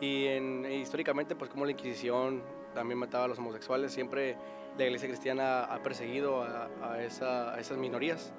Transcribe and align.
Y 0.00 0.26
en, 0.26 0.64
históricamente, 0.70 1.36
pues 1.36 1.50
como 1.50 1.64
la 1.64 1.72
Inquisición 1.72 2.42
también 2.74 2.98
mataba 2.98 3.24
a 3.24 3.28
los 3.28 3.38
homosexuales, 3.38 3.92
siempre 3.92 4.36
la 4.78 4.84
iglesia 4.84 5.08
cristiana 5.08 5.64
ha 5.64 5.82
perseguido 5.82 6.42
a, 6.42 7.02
esas 7.02 7.76
minorías. 7.76 8.32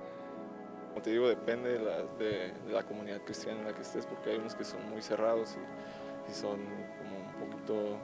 Como 0.89 1.01
te 1.01 1.11
digo, 1.11 1.27
depende 1.27 1.77
de 1.77 2.53
la, 2.71 2.83
comunidad 2.83 3.21
cristiana 3.21 3.59
en 3.59 3.65
la 3.65 3.73
que 3.73 3.81
estés, 3.81 4.05
porque 4.05 4.31
hay 4.31 4.37
unos 4.37 4.55
que 4.55 4.63
son 4.63 4.89
muy 4.89 5.01
cerrados 5.01 5.55
y, 5.57 6.33
son 6.33 6.59
como 6.97 7.19
un 7.19 7.49
poquito 7.49 7.97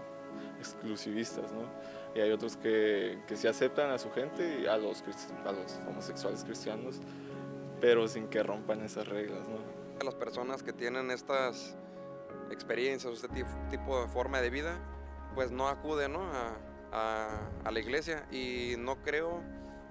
exclusivistas, 0.60 1.52
¿no? 1.54 1.62
Y 2.14 2.20
hay 2.20 2.32
otros 2.32 2.58
que, 2.58 3.20
que 3.26 3.38
sí 3.38 3.48
aceptan 3.48 3.90
a 3.90 3.98
su 3.98 4.12
gente 4.12 4.62
y 4.64 4.68
a 4.68 4.76
los, 4.76 5.02
a 5.46 5.52
los 5.52 5.80
homosexuales 5.88 6.44
cristianos, 6.44 7.00
pero 7.80 8.08
sin 8.08 8.28
que 8.28 8.44
rompan 8.44 8.82
esas 8.82 9.08
reglas, 9.08 9.48
¿no? 9.48 9.60
Las 10.04 10.16
personas 10.16 10.62
que 10.62 10.74
tienen 10.74 11.10
estas 11.10 11.78
experiencias, 12.52 13.14
este 13.14 13.28
tipo 13.70 14.02
de 14.02 14.08
forma 14.08 14.42
de 14.42 14.50
vida, 14.50 14.78
pues 15.36 15.52
no 15.52 15.68
acuden 15.68 16.14
¿no? 16.14 16.24
A, 16.24 16.58
a, 16.92 17.72
la 17.72 17.80
iglesia 17.80 18.26
y 18.32 18.76
no 18.78 19.02
creo 19.04 19.42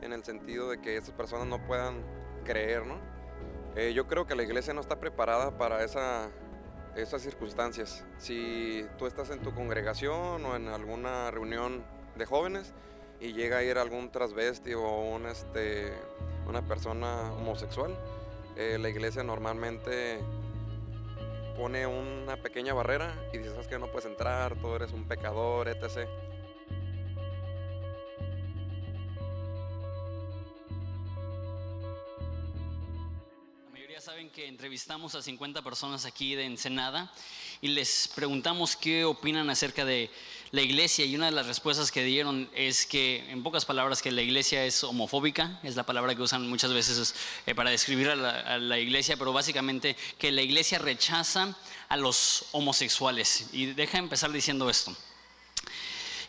en 0.01 0.13
el 0.13 0.25
sentido 0.25 0.71
de 0.71 0.81
que 0.81 0.97
esas 0.97 1.13
personas 1.13 1.47
no 1.47 1.65
puedan 1.67 2.03
creer, 2.45 2.87
¿no? 2.87 2.99
Eh, 3.77 3.93
yo 3.93 4.07
creo 4.07 4.27
que 4.27 4.35
la 4.35 4.43
iglesia 4.43 4.73
no 4.73 4.81
está 4.81 4.99
preparada 4.99 5.59
para 5.59 5.85
esa, 5.85 6.31
esas 6.97 7.23
circunstancias. 7.23 8.05
Si 8.19 8.87
tú 8.99 9.07
estás 9.07 9.31
en 9.31 9.41
tu 9.41 9.55
congregación 9.55 10.45
o 10.45 10.57
en 10.57 10.69
alguna 10.69 11.31
reunión 11.31 11.85
de 12.17 12.25
jóvenes 12.25 12.73
y 13.21 13.33
llega 13.33 13.59
a 13.59 13.63
ir 13.63 13.79
algún 13.79 14.11
transvesti 14.11 14.73
o 14.75 15.01
un, 15.01 15.27
este, 15.27 15.93
una 16.49 16.63
persona 16.63 17.33
homosexual, 17.35 17.95
eh, 18.57 18.79
la 18.81 18.89
iglesia 18.89 19.23
normalmente 19.23 20.21
pone 21.57 21.87
una 21.87 22.37
pequeña 22.37 22.75
barrera 22.75 23.15
y 23.33 23.39
dices 23.39 23.67
que 23.67 23.79
no 23.79 23.87
puedes 23.87 24.07
entrar, 24.07 24.55
tú 24.57 24.75
eres 24.75 24.93
un 24.93 25.05
pecador, 25.05 25.69
etc. 25.69 26.09
entrevistamos 34.45 35.15
a 35.15 35.23
50 35.23 35.63
personas 35.63 36.05
aquí 36.05 36.35
de 36.35 36.45
Ensenada 36.45 37.11
y 37.63 37.69
les 37.69 38.09
preguntamos 38.15 38.77
qué 38.77 39.05
opinan 39.05 39.49
acerca 39.49 39.87
de 39.87 40.11
la 40.51 40.61
iglesia 40.61 41.07
y 41.07 41.17
una 41.17 41.27
de 41.27 41.33
las 41.33 41.47
respuestas 41.47 41.91
que 41.91 42.05
dieron 42.05 42.51
es 42.55 42.85
que, 42.85 43.25
en 43.31 43.43
pocas 43.43 43.65
palabras, 43.65 44.03
que 44.03 44.13
la 44.13 44.21
iglesia 44.21 44.65
es 44.67 44.85
homofóbica, 44.85 45.59
es 45.63 45.75
la 45.75 45.85
palabra 45.85 46.15
que 46.15 46.21
usan 46.21 46.49
muchas 46.49 46.73
veces 46.75 47.15
eh, 47.47 47.55
para 47.55 47.71
describir 47.71 48.11
a 48.11 48.59
la, 48.59 48.79
iglesia, 48.79 49.17
pero 49.17 49.33
básicamente 49.33 49.97
que 50.19 50.31
la 50.31 50.43
iglesia 50.43 50.79
rechaza 50.79 51.57
a 51.89 51.97
los 51.97 52.45
homosexuales. 52.53 53.49
Y 53.53 53.67
deja 53.67 53.97
empezar 53.97 54.33
diciendo 54.33 54.69
esto. 54.69 54.95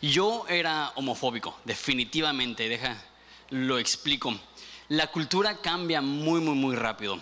Yo 0.00 0.46
era 0.48 0.92
homofóbico, 0.94 1.58
definitivamente, 1.64 2.70
deja, 2.70 2.96
lo 3.50 3.78
explico. 3.78 4.34
La 4.88 5.08
cultura 5.08 5.60
cambia 5.60 6.00
muy, 6.00 6.40
muy, 6.40 6.54
muy 6.54 6.74
rápido. 6.74 7.20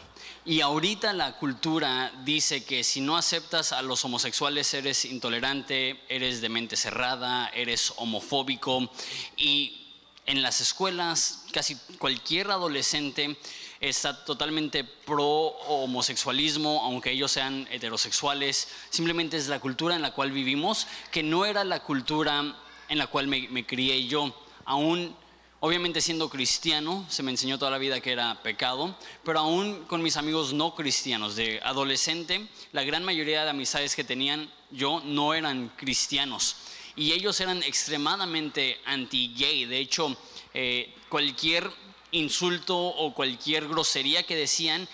Y 0.48 0.60
ahorita 0.60 1.12
la 1.12 1.32
cultura 1.38 2.12
dice 2.24 2.64
que 2.64 2.84
si 2.84 3.00
no 3.00 3.16
aceptas 3.16 3.72
a 3.72 3.82
los 3.82 4.04
homosexuales 4.04 4.72
eres 4.74 5.04
intolerante, 5.04 6.00
eres 6.08 6.40
de 6.40 6.48
mente 6.48 6.76
cerrada, 6.76 7.48
eres 7.48 7.92
homofóbico. 7.96 8.88
Y 9.36 9.88
en 10.24 10.42
las 10.42 10.60
escuelas 10.60 11.46
casi 11.52 11.74
cualquier 11.98 12.52
adolescente 12.52 13.36
está 13.80 14.24
totalmente 14.24 14.84
pro 14.84 15.26
homosexualismo, 15.66 16.80
aunque 16.84 17.10
ellos 17.10 17.32
sean 17.32 17.66
heterosexuales. 17.72 18.68
Simplemente 18.90 19.36
es 19.36 19.48
la 19.48 19.58
cultura 19.58 19.96
en 19.96 20.02
la 20.02 20.12
cual 20.12 20.30
vivimos, 20.30 20.86
que 21.10 21.24
no 21.24 21.44
era 21.44 21.64
la 21.64 21.82
cultura 21.82 22.56
en 22.88 22.98
la 22.98 23.08
cual 23.08 23.26
me, 23.26 23.48
me 23.48 23.66
crié 23.66 24.06
yo. 24.06 24.32
Aún 24.64 25.16
Obviamente 25.60 26.02
siendo 26.02 26.28
cristiano, 26.28 27.06
se 27.08 27.22
me 27.22 27.30
enseñó 27.30 27.58
toda 27.58 27.70
la 27.70 27.78
vida 27.78 28.02
que 28.02 28.12
era 28.12 28.42
pecado, 28.42 28.94
pero 29.24 29.38
aún 29.38 29.84
con 29.86 30.02
mis 30.02 30.18
amigos 30.18 30.52
no 30.52 30.74
cristianos, 30.74 31.34
de 31.34 31.60
adolescente, 31.64 32.46
la 32.72 32.84
gran 32.84 33.02
mayoría 33.02 33.42
de 33.42 33.50
amistades 33.50 33.96
que 33.96 34.04
tenían 34.04 34.50
yo 34.70 35.00
no 35.04 35.32
eran 35.32 35.72
cristianos. 35.76 36.56
Y 36.94 37.12
ellos 37.12 37.40
eran 37.40 37.62
extremadamente 37.62 38.78
anti-gay. 38.84 39.64
De 39.64 39.78
hecho, 39.78 40.14
eh, 40.52 40.94
cualquier 41.08 41.70
insulto 42.10 42.76
o 42.76 43.14
cualquier 43.14 43.66
grosería 43.66 44.24
que 44.24 44.36
decían 44.36 44.86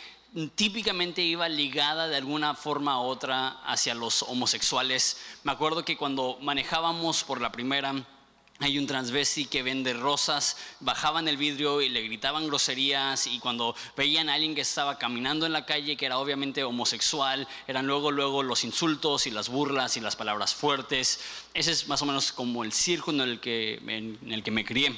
típicamente 0.54 1.22
iba 1.22 1.48
ligada 1.48 2.08
de 2.08 2.16
alguna 2.16 2.54
forma 2.54 3.00
u 3.00 3.04
otra 3.04 3.60
hacia 3.64 3.94
los 3.94 4.22
homosexuales. 4.22 5.18
Me 5.42 5.52
acuerdo 5.52 5.84
que 5.84 5.96
cuando 5.96 6.38
manejábamos 6.40 7.24
por 7.24 7.40
la 7.40 7.52
primera 7.52 8.06
hay 8.58 8.78
un 8.78 8.86
transvesti 8.86 9.46
que 9.46 9.62
vende 9.62 9.92
rosas, 9.92 10.56
bajaban 10.78 11.26
el 11.26 11.36
vidrio 11.36 11.80
y 11.80 11.88
le 11.88 12.02
gritaban 12.02 12.46
groserías 12.46 13.26
y 13.26 13.40
cuando 13.40 13.74
veían 13.96 14.28
a 14.28 14.34
alguien 14.34 14.54
que 14.54 14.60
estaba 14.60 14.98
caminando 14.98 15.46
en 15.46 15.52
la 15.52 15.66
calle 15.66 15.96
que 15.96 16.06
era 16.06 16.18
obviamente 16.18 16.62
homosexual, 16.62 17.48
eran 17.66 17.86
luego 17.86 18.12
luego 18.12 18.42
los 18.42 18.62
insultos 18.62 19.26
y 19.26 19.32
las 19.32 19.48
burlas 19.48 19.96
y 19.96 20.00
las 20.00 20.14
palabras 20.14 20.54
fuertes. 20.54 21.18
Ese 21.54 21.72
es 21.72 21.88
más 21.88 22.02
o 22.02 22.06
menos 22.06 22.30
como 22.30 22.62
el 22.62 22.72
círculo 22.72 23.24
en 23.24 23.30
el 23.30 23.40
que, 23.40 23.74
en 23.86 24.32
el 24.32 24.44
que 24.44 24.50
me 24.52 24.64
crié. 24.64 24.96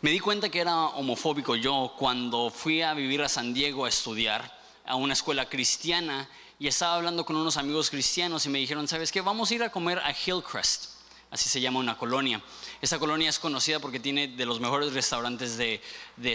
Me 0.00 0.10
di 0.10 0.18
cuenta 0.18 0.48
que 0.48 0.60
era 0.60 0.74
homofóbico 0.74 1.54
yo 1.54 1.94
cuando 1.98 2.50
fui 2.50 2.80
a 2.82 2.94
vivir 2.94 3.22
a 3.22 3.28
San 3.28 3.52
Diego 3.52 3.84
a 3.84 3.88
estudiar 3.88 4.58
a 4.86 4.96
una 4.96 5.12
escuela 5.12 5.48
cristiana 5.48 6.28
y 6.58 6.66
estaba 6.66 6.94
hablando 6.94 7.26
con 7.26 7.36
unos 7.36 7.56
amigos 7.56 7.90
cristianos 7.90 8.46
y 8.46 8.48
me 8.48 8.58
dijeron, 8.58 8.88
¿sabes 8.88 9.12
qué? 9.12 9.20
Vamos 9.20 9.50
a 9.50 9.54
ir 9.54 9.62
a 9.62 9.70
comer 9.70 9.98
a 9.98 10.12
Hillcrest 10.12 10.91
así 11.32 11.48
se 11.48 11.60
llama 11.60 11.80
una 11.80 11.96
colonia. 11.96 12.40
Esta 12.82 12.98
colonia 12.98 13.30
es 13.30 13.38
conocida 13.38 13.80
porque 13.80 13.98
tiene 13.98 14.28
de 14.28 14.46
los 14.46 14.60
mejores 14.60 14.92
restaurantes 14.92 15.56
de, 15.56 15.80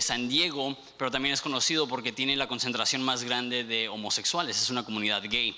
San 0.02 0.28
Diego, 0.28 0.76
pero 0.98 1.12
también 1.12 1.34
es 1.34 1.42
conocido 1.42 1.88
porque 1.88 2.12
tiene 2.12 2.36
la 2.36 2.48
concentración 2.48 3.04
más 3.04 3.24
grande 3.24 3.64
de 3.64 3.88
homosexuales, 3.90 4.62
es 4.62 4.70
una 4.70 4.84
comunidad 4.84 5.24
gay. 5.24 5.56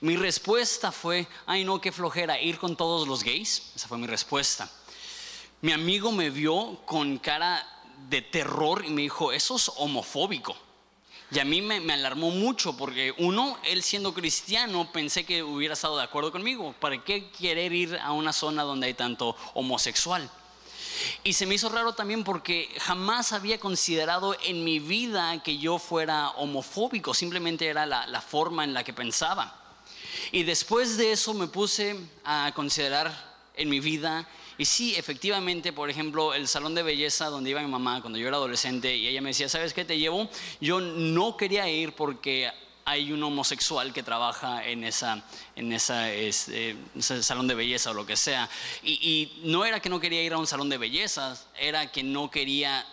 Mi 0.00 0.16
respuesta 0.16 0.90
fue, 0.90 1.26
ay 1.46 1.64
no, 1.64 1.80
qué 1.80 1.92
flojera, 1.92 2.40
ir 2.40 2.58
con 2.58 2.76
todos 2.76 3.06
los 3.06 3.22
gays. 3.22 3.72
Esa 3.76 3.88
fue 3.88 3.98
mi 3.98 4.06
respuesta. 4.06 4.70
Mi 5.60 5.72
amigo 5.72 6.10
me 6.10 6.30
vio 6.30 6.80
con 6.86 7.18
cara 7.18 7.66
de 8.08 8.22
terror 8.22 8.84
y 8.86 8.90
me 8.90 9.02
dijo, 9.02 9.32
eso 9.32 9.56
es 9.56 9.70
homofóbico. 9.76 10.56
Y 11.30 11.38
a 11.38 11.44
mí 11.44 11.60
me, 11.60 11.92
alarmó 11.92 12.30
mucho 12.30 12.76
porque 12.76 13.14
uno, 13.18 13.58
él 13.64 13.82
siendo 13.82 14.14
cristiano, 14.14 14.90
pensé 14.92 15.24
que 15.24 15.42
hubiera 15.42 15.74
estado 15.74 15.98
de 15.98 16.04
acuerdo 16.04 16.32
conmigo. 16.32 16.74
¿Para 16.80 17.02
qué 17.04 17.30
querer 17.30 17.72
ir 17.72 17.98
a 18.02 18.12
una 18.12 18.32
zona 18.32 18.62
donde 18.62 18.86
hay 18.86 18.94
tanto 18.94 19.36
homosexual? 19.54 20.30
Y 21.22 21.34
se 21.34 21.46
me 21.46 21.54
hizo 21.54 21.68
raro 21.68 21.92
también 21.92 22.24
porque 22.24 22.74
jamás 22.80 23.32
había 23.32 23.60
considerado 23.60 24.36
en 24.42 24.64
mi 24.64 24.78
vida 24.78 25.42
que 25.42 25.58
yo 25.58 25.78
fuera 25.78 26.30
homofóbico, 26.30 27.14
simplemente 27.14 27.66
era 27.66 27.86
la 27.86 28.20
forma 28.20 28.64
en 28.64 28.74
la 28.74 28.82
que 28.82 28.92
pensaba. 28.92 29.54
Y 30.32 30.42
después 30.42 30.96
de 30.96 31.12
eso 31.12 31.34
me 31.34 31.46
puse 31.46 31.96
a 32.24 32.52
considerar 32.54 33.12
en 33.54 33.68
mi 33.68 33.80
vida 33.80 34.26
y 34.58 34.64
sí, 34.64 34.96
efectivamente, 34.96 35.72
por 35.72 35.88
ejemplo, 35.88 36.34
el 36.34 36.48
salón 36.48 36.74
de 36.74 36.82
belleza 36.82 37.26
donde 37.26 37.50
iba 37.50 37.62
mi 37.62 37.70
mamá 37.70 38.00
cuando 38.00 38.18
yo 38.18 38.26
era 38.26 38.36
adolescente 38.36 38.96
y 38.96 39.06
ella 39.06 39.20
me 39.22 39.30
decía, 39.30 39.48
¿sabes 39.48 39.72
qué 39.72 39.84
te 39.84 39.98
llevo? 39.98 40.28
Yo 40.60 40.80
no 40.80 41.36
quería 41.36 41.68
ir 41.68 41.92
porque 41.92 42.50
hay 42.84 43.12
un 43.12 43.22
homosexual 43.22 43.92
que 43.92 44.02
trabaja 44.02 44.66
en 44.66 44.82
esa, 44.82 45.22
en 45.54 45.72
esa, 45.72 46.10
este, 46.10 46.76
ese 46.96 47.22
salón 47.22 47.46
de 47.46 47.54
belleza 47.54 47.90
o 47.90 47.94
lo 47.94 48.04
que 48.04 48.16
sea. 48.16 48.48
Y, 48.82 48.94
y, 48.94 49.42
no 49.48 49.64
era 49.64 49.78
que 49.78 49.90
no 49.90 50.00
quería 50.00 50.22
ir 50.22 50.32
a 50.32 50.38
un 50.38 50.46
salón 50.46 50.68
de 50.70 50.78
belleza, 50.78 51.38
era 51.56 51.92
que 51.92 52.02
no 52.02 52.30
quería 52.30 52.84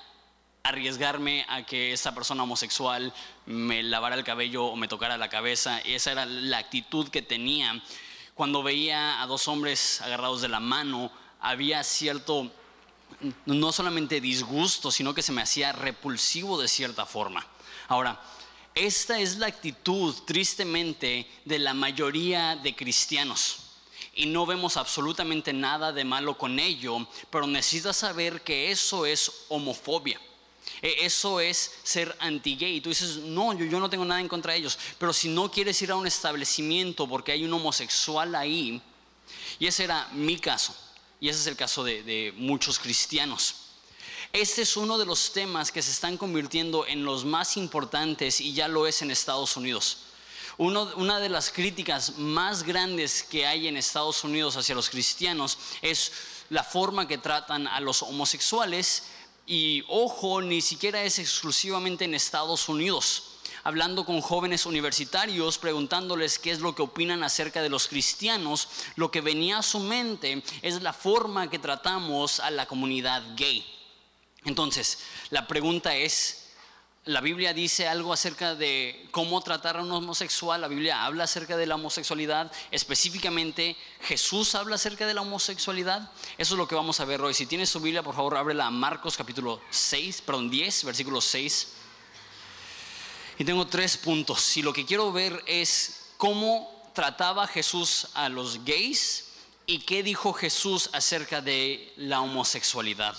arriesgarme 0.64 1.46
a 1.48 1.66
que 1.66 1.94
esa 1.94 2.14
persona 2.14 2.44
homosexual 2.44 3.14
me 3.46 3.82
lavara 3.84 4.16
el 4.16 4.24
cabello 4.24 4.66
o 4.66 4.76
me 4.76 4.88
tocara 4.88 5.18
la 5.18 5.30
cabeza. 5.30 5.82
Y 5.86 5.94
esa 5.94 6.12
era 6.12 6.26
la 6.26 6.60
actitud 6.60 7.10
que 7.10 7.22
tenía 7.22 7.82
cuando 8.36 8.64
veía 8.64 9.22
a 9.22 9.28
dos 9.28 9.48
hombres 9.48 10.02
agarrados 10.02 10.42
de 10.42 10.50
la 10.50 10.60
mano 10.60 11.10
había 11.46 11.84
cierto, 11.84 12.52
no 13.46 13.72
solamente 13.72 14.20
disgusto, 14.20 14.92
sino 14.92 15.14
que 15.14 15.22
se 15.22 15.32
me 15.32 15.42
hacía 15.42 15.72
repulsivo 15.72 16.60
de 16.60 16.68
cierta 16.68 17.06
forma. 17.06 17.46
Ahora, 17.88 18.22
esta 18.74 19.20
es 19.20 19.38
la 19.38 19.48
actitud, 19.48 20.14
tristemente, 20.26 21.30
de 21.46 21.60
la 21.60 21.74
mayoría 21.74 22.56
de 22.56 22.76
cristianos. 22.76 23.58
Y 24.16 24.26
no 24.26 24.46
vemos 24.46 24.76
absolutamente 24.76 25.54
nada 25.54 25.94
de 25.94 26.04
malo 26.04 26.38
con 26.38 26.60
ello, 26.60 27.08
pero 27.30 27.48
necesitas 27.48 27.98
saber 27.98 28.42
que 28.42 28.72
eso 28.72 29.06
es 29.06 29.32
homofobia. 29.50 30.20
E, 30.82 31.06
eso 31.06 31.40
es 31.40 31.76
ser 31.84 32.16
anti-gay. 32.20 32.82
Tú 32.82 32.90
dices, 32.90 33.18
no, 33.18 33.54
yo, 33.54 33.66
yo 33.66 33.80
no 33.80 33.90
tengo 33.90 34.06
nada 34.06 34.20
en 34.20 34.28
contra 34.28 34.54
de 34.54 34.60
ellos. 34.60 34.80
Pero 34.98 35.14
si 35.14 35.30
no 35.30 35.52
quieres 35.52 35.82
ir 35.82 35.92
a 35.92 35.96
un 35.96 36.08
establecimiento 36.08 37.08
porque 37.08 37.32
hay 37.32 37.46
un 37.46 37.54
homosexual 37.54 38.34
ahí, 38.36 38.82
y 39.60 39.68
ese 39.68 39.84
era 39.84 40.08
mi 40.14 40.38
caso, 40.38 40.76
y 41.20 41.30
ese 41.30 41.42
es 41.42 41.48
el 41.48 41.56
caso 41.56 41.84
de, 41.84 42.34
muchos 42.38 42.80
cristianos. 42.80 43.56
Este 44.34 44.64
es 44.64 44.76
uno 44.76 44.98
de 44.98 45.06
los 45.06 45.32
temas 45.32 45.72
que 45.72 45.82
se 45.82 45.92
están 45.92 46.18
convirtiendo 46.18 46.86
en 46.86 47.06
los 47.06 47.24
más 47.24 47.56
importantes 47.58 48.42
y 48.42 48.54
ya 48.54 48.68
lo 48.68 48.86
es 48.88 49.02
en 49.02 49.12
Estados 49.12 49.56
Unidos. 49.56 49.98
una 50.58 51.20
de 51.20 51.30
las 51.30 51.52
críticas 51.52 52.18
más 52.18 52.64
grandes 52.64 53.24
que 53.24 53.46
hay 53.46 53.68
en 53.68 53.78
Estados 53.78 54.24
Unidos 54.24 54.56
hacia 54.58 54.76
los 54.76 54.90
cristianos 54.90 55.58
es 55.82 56.12
la 56.50 56.64
forma 56.64 57.08
que 57.08 57.18
tratan 57.18 57.68
a 57.68 57.80
los 57.80 58.04
homosexuales 58.04 59.04
y 59.48 59.84
ojo, 59.88 60.42
ni 60.42 60.62
siquiera 60.62 61.04
es 61.04 61.20
exclusivamente 61.20 62.06
en 62.06 62.16
Estados 62.16 62.68
Unidos. 62.68 63.35
Hablando 63.66 64.06
con 64.06 64.22
jóvenes 64.22 64.68
universitarios, 64.68 65.58
preguntándoles 65.58 66.38
qué 66.38 66.52
es 66.52 66.60
lo 66.60 66.76
que 66.76 66.84
opinan 66.84 67.24
acerca 67.24 67.64
de 67.64 67.70
los 67.70 67.88
cristianos, 67.88 68.68
lo 68.96 69.10
que 69.10 69.22
venía 69.22 69.58
a 69.58 69.64
su 69.64 69.80
mente 69.80 70.44
es 70.62 70.84
la 70.84 70.94
forma 70.94 71.50
que 71.50 71.58
tratamos 71.58 72.40
a 72.40 72.52
la 72.52 72.68
comunidad 72.68 73.24
gay. 73.36 73.66
Entonces, 74.44 75.00
la 75.32 75.48
pregunta 75.48 75.96
es, 75.96 76.52
la 77.06 77.22
Biblia 77.22 77.56
dice 77.56 77.88
algo 77.88 78.14
acerca 78.14 78.54
de 78.54 79.08
cómo 79.10 79.42
tratar 79.42 79.78
a 79.78 79.82
un 79.82 79.92
homosexual, 79.92 80.62
la 80.62 80.68
Biblia 80.68 81.04
habla 81.04 81.24
acerca 81.24 81.58
de 81.58 81.66
la 81.66 81.74
homosexualidad, 81.74 82.52
específicamente 82.70 83.76
Jesús 84.02 84.54
habla 84.54 84.76
acerca 84.76 85.08
de 85.08 85.16
la 85.16 85.22
homosexualidad. 85.22 86.12
Eso 86.38 86.54
es 86.54 86.58
lo 86.60 86.68
que 86.68 86.76
vamos 86.76 87.00
a 87.00 87.06
ver 87.06 87.20
hoy. 87.20 87.34
Si 87.34 87.48
tienes 87.48 87.72
su 87.72 87.80
Biblia, 87.80 88.04
por 88.04 88.14
favor, 88.14 88.38
ábrela 88.38 88.68
a 88.68 88.72
Marcos 88.72 89.18
capítulo 89.18 89.60
6, 89.72 90.22
perdón, 90.22 90.52
10, 90.52 90.84
versículo 90.84 91.20
6. 91.20 91.75
Y 93.38 93.44
tengo 93.44 93.68
tres 93.68 93.98
puntos. 93.98 94.56
Y 94.58 94.62
lo 94.62 94.74
que 94.74 94.86
quiero 94.86 95.12
ver 95.12 95.44
es 95.46 96.12
cómo 96.18 96.72
trataba 96.94 97.48
Jesús 97.48 98.08
a 98.14 98.30
los 98.30 98.64
gays 98.64 99.26
y 99.68 99.80
qué 99.80 100.04
dijo 100.04 100.34
Jesús 100.34 100.90
acerca 100.94 101.42
de 101.42 101.94
la 101.98 102.22
homosexualidad. 102.22 103.16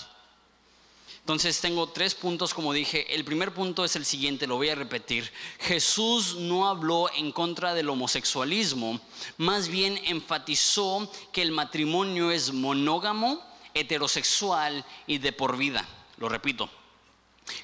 Entonces 1.19 1.59
tengo 1.59 1.89
tres 1.89 2.15
puntos, 2.15 2.53
como 2.53 2.71
dije. 2.71 3.13
El 3.13 3.25
primer 3.25 3.53
punto 3.53 3.83
es 3.83 3.97
el 3.97 4.05
siguiente, 4.05 4.47
lo 4.47 4.55
voy 4.55 4.69
a 4.69 4.75
repetir. 4.75 5.29
Jesús 5.59 6.35
no 6.35 6.69
habló 6.69 7.09
en 7.13 7.33
contra 7.33 7.73
del 7.73 7.89
homosexualismo, 7.89 9.01
más 9.35 9.67
bien 9.67 9.99
enfatizó 10.05 11.11
que 11.33 11.41
el 11.41 11.51
matrimonio 11.51 12.31
es 12.31 12.53
monógamo, 12.53 13.43
heterosexual 13.73 14.85
y 15.05 15.17
de 15.17 15.33
por 15.33 15.57
vida. 15.57 15.85
Lo 16.15 16.29
repito. 16.29 16.69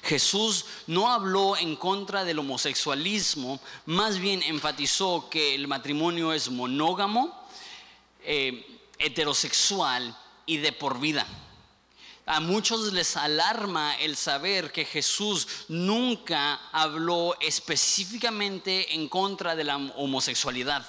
Jesús 0.02 0.64
no 0.86 1.12
habló 1.12 1.56
en 1.56 1.76
contra 1.76 2.24
del 2.24 2.38
homosexualismo, 2.38 3.60
más 3.86 4.18
bien 4.18 4.42
enfatizó 4.42 5.28
que 5.30 5.54
el 5.54 5.68
matrimonio 5.68 6.32
es 6.32 6.50
monógamo, 6.50 7.48
eh, 8.22 8.66
heterosexual 8.98 10.16
y 10.46 10.58
de 10.58 10.72
por 10.72 11.00
vida. 11.00 11.26
A 12.26 12.40
muchos 12.40 12.92
les 12.94 13.18
alarma 13.18 13.96
el 13.96 14.16
saber 14.16 14.72
que 14.72 14.86
Jesús 14.86 15.46
nunca 15.68 16.54
habló 16.72 17.36
específicamente 17.40 18.94
en 18.94 19.08
contra 19.08 19.54
de 19.54 19.64
la 19.64 19.76
homosexualidad. 19.76 20.86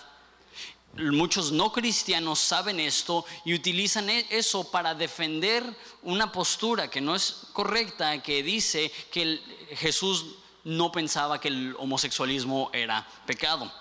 Muchos 0.98 1.52
no 1.52 1.74
cristianos 1.74 2.40
saben 2.40 2.80
esto 2.80 3.26
y 3.44 3.54
utilizan 3.54 4.10
e-, 4.10 4.26
eso 4.30 4.72
para 4.72 4.96
defender 4.96 5.64
una 6.04 6.32
postura 6.32 6.90
que 6.90 7.02
no 7.02 7.16
es 7.16 7.48
correcta, 7.52 8.24
que 8.24 8.42
dice 8.44 8.92
que 9.12 9.42
Jesús 9.72 10.26
no 10.64 10.92
pensaba 10.92 11.42
que 11.42 11.50
el 11.50 11.76
homosexualismo 11.78 12.70
era 12.72 13.06
pecado. 13.26 13.72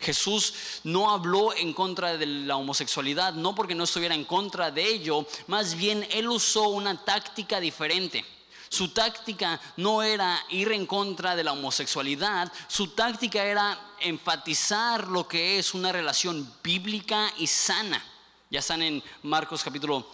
Jesús 0.00 0.54
no 0.84 1.10
habló 1.10 1.54
en 1.54 1.74
contra 1.74 2.16
de 2.16 2.26
la 2.26 2.56
homosexualidad, 2.56 3.34
no 3.34 3.54
porque 3.54 3.74
no 3.74 3.84
estuviera 3.84 4.14
en 4.14 4.24
contra 4.24 4.70
de 4.70 4.84
ello, 4.84 5.26
más 5.46 5.76
bien 5.76 6.06
él 6.10 6.28
usó 6.28 6.68
una 6.68 7.04
táctica 7.04 7.60
diferente. 7.60 8.24
Su 8.72 8.88
táctica 8.88 9.60
no 9.76 10.02
era 10.02 10.42
ir 10.48 10.72
en 10.72 10.86
contra 10.86 11.36
de 11.36 11.44
la 11.44 11.52
homosexualidad, 11.52 12.50
su 12.68 12.88
táctica 12.88 13.44
era 13.44 13.78
enfatizar 14.00 15.08
lo 15.08 15.28
que 15.28 15.58
es 15.58 15.74
una 15.74 15.92
relación 15.92 16.50
bíblica 16.64 17.30
y 17.36 17.46
sana. 17.46 18.02
Ya 18.48 18.60
están 18.60 18.80
en 18.80 19.04
Marcos 19.24 19.62
capítulo 19.62 20.08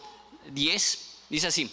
10, 0.51 1.19
dice 1.29 1.47
así. 1.47 1.73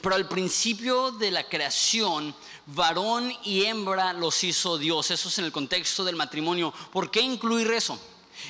Pero 0.00 0.14
al 0.14 0.28
principio 0.28 1.10
de 1.10 1.32
la 1.32 1.48
creación, 1.48 2.32
varón 2.66 3.32
y 3.42 3.64
hembra 3.64 4.12
los 4.12 4.44
hizo 4.44 4.78
Dios. 4.78 5.10
Eso 5.10 5.30
es 5.30 5.38
en 5.40 5.46
el 5.46 5.52
contexto 5.52 6.04
del 6.04 6.14
matrimonio. 6.14 6.72
¿Por 6.92 7.10
qué 7.10 7.22
incluir 7.22 7.68
eso? 7.72 7.98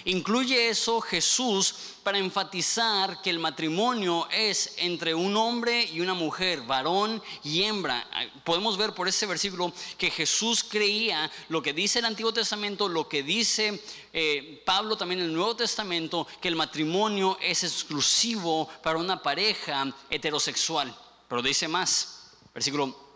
Incluye 0.05 0.69
eso 0.69 1.01
Jesús 1.01 1.75
para 2.03 2.19
enfatizar 2.19 3.23
que 3.23 3.31
el 3.31 3.39
matrimonio 3.39 4.27
es 4.31 4.75
entre 4.77 5.15
un 5.15 5.37
hombre 5.37 5.85
y 5.85 6.01
una 6.01 6.15
mujer, 6.15 6.63
varón 6.63 7.23
y 7.45 7.63
hembra. 7.63 8.07
Podemos 8.45 8.77
ver 8.77 8.93
por 8.95 9.09
ese 9.09 9.27
versículo 9.27 9.73
que 9.97 10.11
Jesús 10.11 10.65
creía 10.65 11.31
lo 11.49 11.63
que 11.63 11.73
dice 11.73 12.01
el 12.01 12.07
Antiguo 12.07 12.33
Testamento, 12.33 12.89
lo 12.89 13.09
que 13.09 13.23
dice 13.23 13.83
eh, 14.13 14.63
Pablo 14.65 14.97
también 14.97 15.21
en 15.21 15.27
el 15.27 15.35
Nuevo 15.35 15.57
Testamento, 15.57 16.27
que 16.41 16.49
el 16.49 16.57
matrimonio 16.57 17.39
es 17.41 17.63
exclusivo 17.63 18.69
para 18.83 18.99
una 18.99 19.23
pareja 19.23 19.93
heterosexual. 20.11 20.95
Pero 21.29 21.43
dice 21.43 21.69
más, 21.69 22.31
versículo 22.53 23.12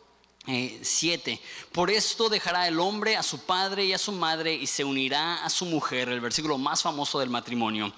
7. 0.46 1.32
Eh, 1.32 1.40
Por 1.72 1.90
esto 1.90 2.28
dejará 2.28 2.68
el 2.68 2.78
hombre 2.78 3.16
a 3.16 3.22
su 3.22 3.40
padre 3.40 3.84
y 3.84 3.92
a 3.92 3.98
su 3.98 4.12
madre 4.12 4.54
y 4.54 4.66
se 4.66 4.84
unirá 4.84 5.44
a 5.44 5.50
su 5.50 5.66
mujer, 5.66 6.08
el 6.08 6.20
versículo 6.20 6.58
más 6.58 6.82
famoso 6.82 7.18
del 7.18 7.30
matrimonio. 7.30 7.92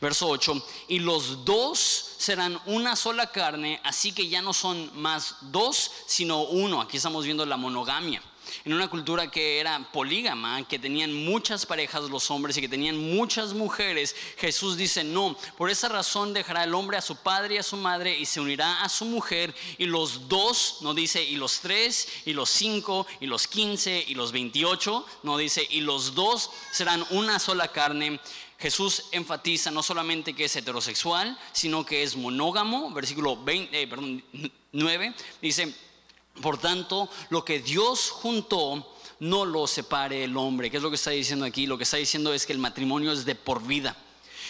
Verso 0.00 0.28
8. 0.28 0.66
Y 0.88 0.98
los 1.00 1.44
dos 1.44 1.78
serán 2.18 2.60
una 2.66 2.96
sola 2.96 3.30
carne, 3.30 3.80
así 3.84 4.12
que 4.12 4.28
ya 4.28 4.42
no 4.42 4.52
son 4.52 4.90
más 4.94 5.36
dos, 5.40 5.90
sino 6.06 6.42
uno. 6.42 6.80
Aquí 6.80 6.96
estamos 6.96 7.24
viendo 7.24 7.44
la 7.44 7.56
monogamia 7.56 8.22
en 8.64 8.72
una 8.72 8.88
cultura 8.88 9.30
que 9.30 9.58
era 9.60 9.90
polígama, 9.92 10.66
que 10.66 10.78
tenían 10.78 11.12
muchas 11.24 11.66
parejas 11.66 12.10
los 12.10 12.30
hombres 12.30 12.56
y 12.56 12.60
que 12.60 12.68
tenían 12.68 12.96
muchas 12.96 13.54
mujeres, 13.54 14.14
Jesús 14.36 14.76
dice, 14.76 15.04
no, 15.04 15.36
por 15.56 15.70
esa 15.70 15.88
razón 15.88 16.32
dejará 16.32 16.64
el 16.64 16.74
hombre 16.74 16.96
a 16.96 17.02
su 17.02 17.16
padre 17.16 17.56
y 17.56 17.58
a 17.58 17.62
su 17.62 17.76
madre 17.76 18.18
y 18.18 18.26
se 18.26 18.40
unirá 18.40 18.82
a 18.82 18.88
su 18.88 19.04
mujer 19.04 19.54
y 19.78 19.86
los 19.86 20.28
dos, 20.28 20.78
no 20.80 20.94
dice, 20.94 21.22
y 21.22 21.36
los 21.36 21.60
tres, 21.60 22.08
y 22.24 22.32
los 22.32 22.50
cinco, 22.50 23.06
y 23.20 23.26
los 23.26 23.46
quince, 23.46 24.04
y 24.06 24.14
los 24.14 24.32
veintiocho, 24.32 25.06
no 25.22 25.36
dice, 25.36 25.66
y 25.70 25.80
los 25.80 26.14
dos 26.14 26.50
serán 26.72 27.04
una 27.10 27.38
sola 27.38 27.68
carne. 27.68 28.20
Jesús 28.58 29.04
enfatiza 29.12 29.70
no 29.70 29.82
solamente 29.82 30.34
que 30.34 30.44
es 30.44 30.56
heterosexual, 30.56 31.38
sino 31.52 31.84
que 31.86 32.02
es 32.02 32.14
monógamo, 32.16 32.90
versículo 32.92 33.42
20, 33.42 33.82
eh, 33.82 33.86
perdón, 33.86 34.22
9, 34.72 35.14
dice, 35.40 35.74
por 36.40 36.58
tanto, 36.58 37.08
lo 37.28 37.44
que 37.44 37.60
Dios 37.60 38.10
juntó, 38.10 38.86
no 39.20 39.44
lo 39.44 39.66
separe 39.66 40.24
el 40.24 40.36
hombre. 40.36 40.70
¿Qué 40.70 40.78
es 40.78 40.82
lo 40.82 40.90
que 40.90 40.96
está 40.96 41.10
diciendo 41.10 41.44
aquí? 41.44 41.66
Lo 41.66 41.76
que 41.76 41.84
está 41.84 41.98
diciendo 41.98 42.32
es 42.32 42.46
que 42.46 42.52
el 42.52 42.58
matrimonio 42.58 43.12
es 43.12 43.24
de 43.24 43.34
por 43.34 43.62
vida. 43.62 43.96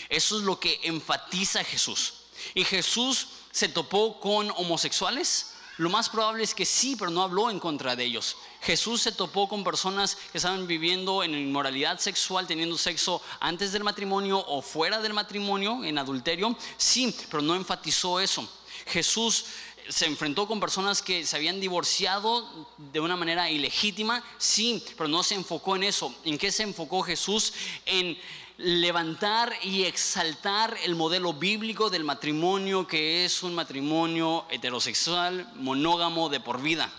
Eso 0.08 0.38
es 0.38 0.44
lo 0.44 0.58
que 0.58 0.80
enfatiza 0.84 1.64
Jesús. 1.64 2.14
¿Y 2.54 2.64
Jesús 2.64 3.26
se 3.50 3.68
topó 3.68 4.18
con 4.20 4.50
homosexuales? 4.52 5.54
Lo 5.76 5.88
más 5.88 6.10
probable 6.10 6.44
es 6.44 6.54
que 6.54 6.66
sí, 6.66 6.94
pero 6.94 7.10
no 7.10 7.22
habló 7.22 7.50
en 7.50 7.58
contra 7.58 7.96
de 7.96 8.04
ellos. 8.04 8.36
Jesús 8.60 9.00
se 9.00 9.12
topó 9.12 9.48
con 9.48 9.64
personas 9.64 10.14
que 10.30 10.36
estaban 10.36 10.66
viviendo 10.66 11.22
en 11.22 11.34
inmoralidad 11.34 11.98
sexual, 11.98 12.46
teniendo 12.46 12.76
sexo 12.76 13.22
antes 13.40 13.72
del 13.72 13.82
matrimonio 13.82 14.44
o 14.46 14.60
fuera 14.60 15.00
del 15.00 15.14
matrimonio, 15.14 15.82
en 15.82 15.96
adulterio. 15.96 16.54
Sí, 16.76 17.16
pero 17.30 17.42
no 17.42 17.54
enfatizó 17.54 18.20
eso. 18.20 18.46
Jesús 18.86 19.46
se 19.90 20.06
enfrentó 20.06 20.46
con 20.46 20.60
personas 20.60 21.02
que 21.02 21.26
se 21.26 21.36
habían 21.36 21.60
divorciado 21.60 22.68
de 22.78 23.00
una 23.00 23.16
manera 23.16 23.50
ilegítima, 23.50 24.24
sí, 24.38 24.82
pero 24.96 25.08
no 25.08 25.22
se 25.22 25.34
enfocó 25.34 25.76
en 25.76 25.82
eso. 25.82 26.14
¿En 26.24 26.38
qué 26.38 26.52
se 26.52 26.62
enfocó 26.62 27.02
Jesús? 27.02 27.52
En 27.84 28.16
levantar 28.56 29.52
y 29.62 29.84
exaltar 29.84 30.76
el 30.84 30.94
modelo 30.94 31.32
bíblico 31.32 31.90
del 31.90 32.04
matrimonio 32.04 32.86
que 32.86 33.24
es 33.24 33.42
un 33.42 33.54
matrimonio 33.54 34.46
heterosexual, 34.50 35.50
monógamo 35.56 36.28
de 36.28 36.40
por 36.40 36.62
vida. 36.62 36.90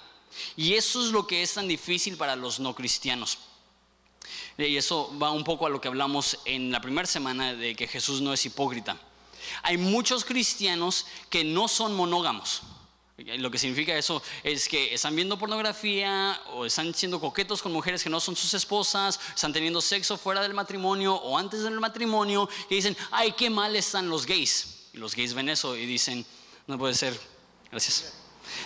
Y 0.57 0.73
eso 0.73 1.03
es 1.03 1.11
lo 1.11 1.27
que 1.27 1.43
es 1.43 1.53
tan 1.53 1.67
difícil 1.67 2.17
para 2.17 2.35
los 2.35 2.59
no 2.59 2.75
cristianos. 2.75 3.37
Y 4.57 4.75
eso 4.75 5.13
va 5.21 5.31
un 5.31 5.43
poco 5.43 5.65
a 5.65 5.69
lo 5.69 5.79
que 5.79 5.87
hablamos 5.87 6.39
en 6.45 6.71
la 6.71 6.81
primera 6.81 7.07
semana 7.07 7.53
de 7.53 7.75
que 7.75 7.87
Jesús 7.87 8.21
no 8.21 8.33
es 8.33 8.45
hipócrita. 8.45 8.97
Hay 9.63 9.77
muchos 9.77 10.25
cristianos 10.25 11.05
que 11.29 11.43
no 11.43 11.67
son 11.67 11.95
monógamos. 11.95 12.61
Lo 13.25 13.51
que 13.51 13.57
significa 13.57 13.97
eso 13.97 14.21
es 14.43 14.67
que 14.67 14.93
están 14.93 15.15
viendo 15.15 15.37
pornografía 15.37 16.39
o 16.53 16.65
están 16.65 16.93
siendo 16.93 17.19
coquetos 17.19 17.61
con 17.61 17.71
mujeres 17.71 18.03
que 18.03 18.09
no 18.09 18.19
son 18.19 18.35
sus 18.35 18.53
esposas, 18.53 19.19
están 19.35 19.53
teniendo 19.53 19.81
sexo 19.81 20.17
fuera 20.17 20.41
del 20.41 20.53
matrimonio 20.53 21.15
o 21.15 21.37
antes 21.37 21.63
del 21.63 21.79
matrimonio 21.79 22.49
y 22.69 22.75
dicen, 22.75 22.95
ay, 23.11 23.33
qué 23.33 23.49
mal 23.49 23.75
están 23.75 24.09
los 24.09 24.25
gays. 24.25 24.89
Y 24.93 24.97
los 24.97 25.15
gays 25.15 25.33
ven 25.33 25.49
eso 25.49 25.75
y 25.75 25.85
dicen, 25.85 26.25
no 26.67 26.77
puede 26.77 26.93
ser, 26.93 27.19
gracias. 27.69 28.20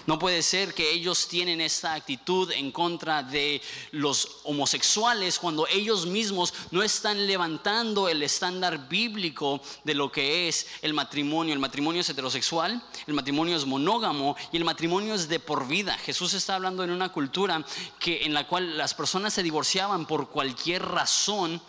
No 0.06 0.20
puede 0.20 0.42
ser 0.42 0.74
que 0.74 0.92
ellos 0.92 1.28
tienen 1.28 1.62
esta 1.62 1.94
actitud 1.94 2.52
en 2.52 2.72
contra 2.72 3.24
de 3.24 3.62
los 3.92 4.38
homosexuales 4.44 5.40
cuando 5.40 5.68
ellos 5.68 6.06
mismos 6.06 6.54
no 6.72 6.84
están 6.84 7.28
levantando 7.28 8.10
el 8.10 8.24
estándar 8.24 8.88
bíblico 8.88 9.62
de 9.84 9.94
lo 9.94 10.12
que 10.12 10.48
es 10.48 10.68
el 10.82 10.94
matrimonio. 10.94 11.54
El 11.54 11.60
matrimonio 11.60 12.02
es 12.02 12.10
heterosexual, 12.10 12.82
el 13.08 13.14
matrimonio 13.14 13.56
es 13.56 13.66
monógamo 13.66 14.36
y 14.52 14.58
el 14.58 14.66
matrimonio 14.66 15.16
es 15.16 15.28
de 15.28 15.40
por 15.40 15.68
vida. 15.68 15.98
Jesús 15.98 16.34
está 16.34 16.56
hablando 16.56 16.84
en 16.84 16.92
una 16.92 17.12
cultura 17.12 17.66
que 18.00 18.26
en 18.26 18.34
la 18.34 18.48
cual 18.48 18.78
las 18.78 18.94
personas 18.94 19.34
se 19.34 19.44
divorciaban 19.44 20.06
por 20.06 20.30
cualquier 20.30 20.84
razón 20.84 21.62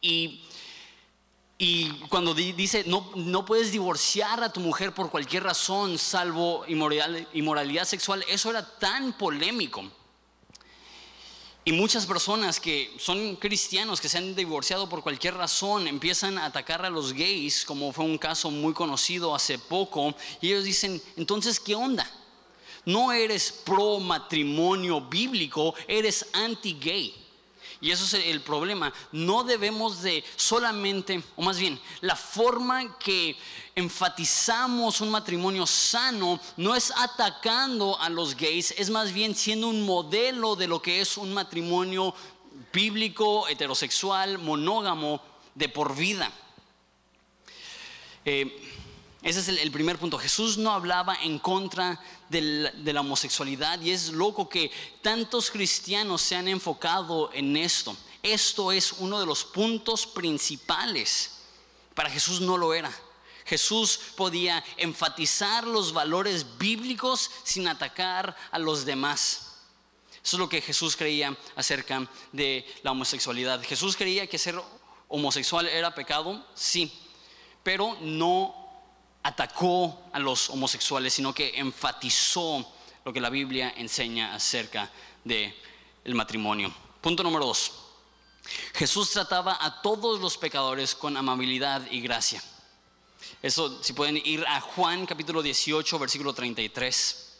y 0.00 0.42
y 1.56 1.90
cuando 2.08 2.34
dice, 2.34 2.84
no, 2.86 3.12
no 3.14 3.44
puedes 3.44 3.70
divorciar 3.70 4.42
a 4.42 4.52
tu 4.52 4.60
mujer 4.60 4.92
por 4.92 5.10
cualquier 5.10 5.44
razón, 5.44 5.98
salvo 5.98 6.64
inmoralidad 6.66 7.84
sexual, 7.84 8.24
eso 8.28 8.50
era 8.50 8.78
tan 8.78 9.12
polémico. 9.16 9.84
Y 11.66 11.72
muchas 11.72 12.04
personas 12.04 12.60
que 12.60 12.94
son 12.98 13.36
cristianos, 13.36 14.00
que 14.00 14.08
se 14.08 14.18
han 14.18 14.34
divorciado 14.34 14.88
por 14.88 15.02
cualquier 15.02 15.34
razón, 15.34 15.86
empiezan 15.86 16.36
a 16.36 16.46
atacar 16.46 16.84
a 16.84 16.90
los 16.90 17.14
gays, 17.14 17.64
como 17.64 17.92
fue 17.92 18.04
un 18.04 18.18
caso 18.18 18.50
muy 18.50 18.74
conocido 18.74 19.34
hace 19.34 19.58
poco, 19.58 20.14
y 20.42 20.48
ellos 20.48 20.64
dicen, 20.64 21.00
entonces, 21.16 21.60
¿qué 21.60 21.74
onda? 21.74 22.10
No 22.84 23.12
eres 23.12 23.50
pro 23.64 23.98
matrimonio 23.98 25.00
bíblico, 25.00 25.74
eres 25.88 26.26
anti-gay. 26.34 27.23
Y 27.84 27.90
eso 27.90 28.04
es 28.04 28.24
el 28.24 28.40
problema. 28.40 28.90
No 29.12 29.44
debemos 29.44 30.00
de 30.00 30.24
solamente, 30.36 31.22
o 31.36 31.42
más 31.42 31.58
bien, 31.58 31.78
la 32.00 32.16
forma 32.16 32.98
que 32.98 33.36
enfatizamos 33.74 35.02
un 35.02 35.10
matrimonio 35.10 35.66
sano 35.66 36.40
no 36.56 36.74
es 36.74 36.90
atacando 36.96 38.00
a 38.00 38.08
los 38.08 38.38
gays, 38.38 38.70
es 38.78 38.88
más 38.88 39.12
bien 39.12 39.34
siendo 39.34 39.68
un 39.68 39.82
modelo 39.82 40.56
de 40.56 40.66
lo 40.66 40.80
que 40.80 41.02
es 41.02 41.18
un 41.18 41.34
matrimonio 41.34 42.14
bíblico, 42.72 43.46
heterosexual, 43.48 44.38
monógamo, 44.38 45.20
de 45.54 45.68
por 45.68 45.94
vida. 45.94 46.32
Eh, 48.24 48.66
ese 49.24 49.40
es 49.40 49.48
el, 49.48 49.70
primer 49.72 49.98
punto. 49.98 50.18
Jesús 50.18 50.58
no 50.58 50.70
hablaba 50.70 51.16
en 51.22 51.38
contra 51.38 51.98
de 52.28 52.92
la, 52.92 53.00
homosexualidad 53.00 53.80
y 53.80 53.90
es 53.90 54.10
loco 54.10 54.50
que 54.50 54.70
tantos 55.00 55.50
cristianos 55.50 56.20
se 56.20 56.36
han 56.36 56.46
enfocado 56.46 57.30
en 57.32 57.56
esto. 57.56 57.96
Esto 58.22 58.70
es 58.70 58.92
uno 58.92 59.18
de 59.18 59.24
los 59.24 59.42
puntos 59.42 60.06
principales. 60.06 61.38
Para 61.94 62.10
Jesús 62.10 62.42
no 62.42 62.58
lo 62.58 62.74
era. 62.74 62.92
Jesús 63.46 63.98
podía 64.14 64.62
enfatizar 64.76 65.66
los 65.66 65.94
valores 65.94 66.58
bíblicos 66.58 67.30
sin 67.44 67.66
atacar 67.66 68.36
a 68.50 68.58
los 68.58 68.84
demás. 68.84 69.54
Eso 70.22 70.36
es 70.36 70.40
lo 70.40 70.50
que 70.50 70.60
Jesús 70.60 70.96
creía 70.96 71.34
acerca 71.56 72.06
de 72.30 72.66
la 72.82 72.90
homosexualidad. 72.90 73.62
Jesús 73.62 73.96
creía 73.96 74.26
que 74.26 74.36
ser 74.36 74.60
homosexual 75.08 75.66
era 75.66 75.94
pecado, 75.94 76.46
sí, 76.54 76.92
pero 77.62 77.96
no 78.02 78.63
atacó 79.24 80.02
a 80.12 80.18
los 80.20 80.50
homosexuales, 80.50 81.14
sino 81.14 81.34
que 81.34 81.58
enfatizó 81.58 82.64
lo 83.04 83.12
que 83.12 83.20
la 83.20 83.30
Biblia 83.30 83.74
enseña 83.76 84.34
acerca 84.34 84.90
del 85.24 85.54
el 86.04 86.14
matrimonio. 86.14 86.72
Punto 87.00 87.22
número 87.22 87.46
dos. 87.46 87.72
Jesús 88.74 89.10
trataba 89.10 89.58
a 89.60 89.80
todos 89.80 90.20
los 90.20 90.36
pecadores 90.36 90.94
con 90.94 91.16
amabilidad 91.16 91.82
y 91.90 92.00
gracia. 92.02 92.42
Eso, 93.42 93.82
si 93.82 93.94
pueden 93.94 94.18
ir 94.18 94.44
a 94.46 94.60
Juan 94.60 95.06
capítulo 95.06 95.42
18, 95.42 95.98
versículo 95.98 96.34
33. 96.34 97.32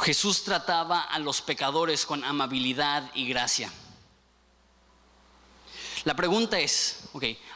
Jesús 0.00 0.42
trataba 0.44 1.02
a 1.02 1.18
los 1.18 1.42
pecadores 1.42 2.06
con 2.06 2.24
amabilidad 2.24 3.10
y 3.14 3.28
gracia. 3.28 3.70
La 6.04 6.14
pregunta 6.14 6.58
es, 6.60 6.98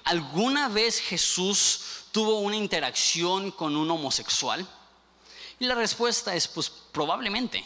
¿alguna 0.04 0.68
vez 0.68 1.00
Jesús 1.00 1.80
tuvo 2.12 2.38
una 2.38 2.56
interacción 2.56 3.50
con 3.50 3.76
un 3.76 3.90
homosexual? 3.90 4.66
Y 5.60 5.66
la 5.66 5.74
respuesta 5.74 6.34
es, 6.34 6.48
pues 6.48 6.70
probablemente. 6.70 7.62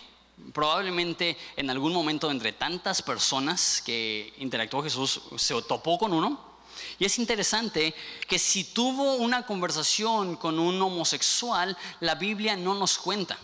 Probablemente 0.52 1.36
en 1.54 1.70
algún 1.70 1.92
momento 1.92 2.28
entre 2.32 2.52
tantas 2.52 3.00
personas 3.00 3.80
que 3.84 4.32
interactuó 4.38 4.82
Jesús 4.82 5.20
se 5.36 5.60
topó 5.62 5.98
con 5.98 6.12
uno. 6.12 6.52
Y 6.98 7.04
es 7.04 7.16
interesante 7.18 7.94
que 8.26 8.40
si 8.40 8.64
tuvo 8.64 9.14
una 9.16 9.46
conversación 9.46 10.34
con 10.34 10.58
un 10.58 10.82
homosexual, 10.82 11.76
la 12.00 12.16
Biblia 12.16 12.56
no 12.56 12.74
nos 12.74 12.98
cuenta. 12.98 13.38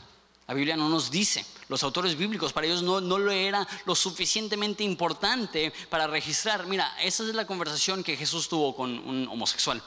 La 0.48 0.54
Biblia 0.54 0.76
no 0.76 0.88
nos 0.88 1.08
dice. 1.08 1.46
Los 1.68 1.82
autores 1.82 2.16
bíblicos 2.16 2.52
para 2.52 2.66
ellos 2.66 2.82
no, 2.82 3.00
no 3.00 3.18
lo 3.18 3.30
era 3.30 3.66
lo 3.84 3.94
suficientemente 3.94 4.84
importante 4.84 5.72
para 5.90 6.06
registrar. 6.06 6.66
Mira, 6.66 6.94
esa 7.02 7.22
es 7.24 7.34
la 7.34 7.46
conversación 7.46 8.02
que 8.02 8.16
Jesús 8.16 8.48
tuvo 8.48 8.74
con 8.74 8.90
un 8.90 9.28
homosexual. 9.28 9.82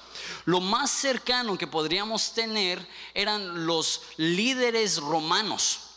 Lo 0.46 0.62
más 0.62 0.92
cercano 0.92 1.58
que 1.58 1.68
podríamos 1.68 2.34
tener 2.34 2.86
eran 3.14 3.66
los 3.66 4.02
líderes 4.18 4.98
romanos 4.98 5.91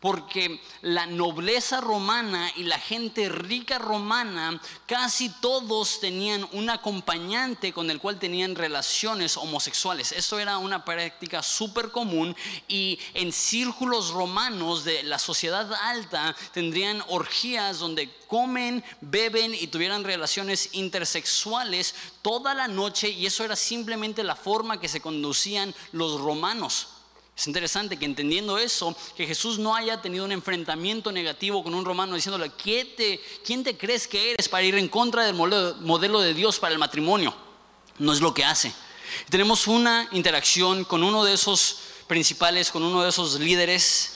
porque 0.00 0.60
la 0.82 1.06
nobleza 1.06 1.80
romana 1.80 2.50
y 2.56 2.64
la 2.64 2.78
gente 2.78 3.28
rica 3.28 3.78
romana 3.78 4.60
casi 4.86 5.28
todos 5.28 6.00
tenían 6.00 6.46
un 6.52 6.70
acompañante 6.70 7.72
con 7.72 7.90
el 7.90 8.00
cual 8.00 8.18
tenían 8.18 8.54
relaciones 8.54 9.36
homosexuales. 9.36 10.12
Esto 10.12 10.38
era 10.38 10.58
una 10.58 10.84
práctica 10.84 11.42
súper 11.42 11.90
común 11.90 12.36
y 12.68 12.98
en 13.14 13.32
círculos 13.32 14.10
romanos 14.10 14.84
de 14.84 15.02
la 15.02 15.18
sociedad 15.18 15.72
alta 15.74 16.34
tendrían 16.52 17.02
orgías 17.08 17.78
donde 17.78 18.10
comen, 18.28 18.84
beben 19.00 19.54
y 19.54 19.66
tuvieran 19.66 20.04
relaciones 20.04 20.70
intersexuales 20.72 21.94
toda 22.22 22.54
la 22.54 22.68
noche 22.68 23.08
y 23.08 23.26
eso 23.26 23.44
era 23.44 23.56
simplemente 23.56 24.22
la 24.22 24.36
forma 24.36 24.80
que 24.80 24.88
se 24.88 25.00
conducían 25.00 25.74
los 25.92 26.20
romanos. 26.20 26.97
Es 27.38 27.46
interesante 27.46 27.96
que 27.96 28.04
entendiendo 28.04 28.58
eso, 28.58 28.96
que 29.16 29.24
Jesús 29.24 29.60
no 29.60 29.76
haya 29.76 30.02
tenido 30.02 30.24
un 30.24 30.32
enfrentamiento 30.32 31.12
negativo 31.12 31.62
con 31.62 31.72
un 31.72 31.84
romano 31.84 32.16
diciéndole, 32.16 32.50
¿quién 32.60 32.96
te, 32.96 33.20
quién 33.44 33.62
te 33.62 33.76
crees 33.76 34.08
que 34.08 34.32
eres 34.32 34.48
para 34.48 34.64
ir 34.64 34.74
en 34.74 34.88
contra 34.88 35.24
del 35.24 35.36
modelo 35.36 36.20
de 36.20 36.34
Dios 36.34 36.58
para 36.58 36.72
el 36.72 36.80
matrimonio? 36.80 37.32
No 38.00 38.12
es 38.12 38.20
lo 38.20 38.34
que 38.34 38.44
hace. 38.44 38.72
Tenemos 39.30 39.68
una 39.68 40.08
interacción 40.10 40.82
con 40.82 41.04
uno 41.04 41.22
de 41.22 41.34
esos 41.34 41.76
principales, 42.08 42.72
con 42.72 42.82
uno 42.82 43.04
de 43.04 43.10
esos 43.10 43.38
líderes, 43.38 44.14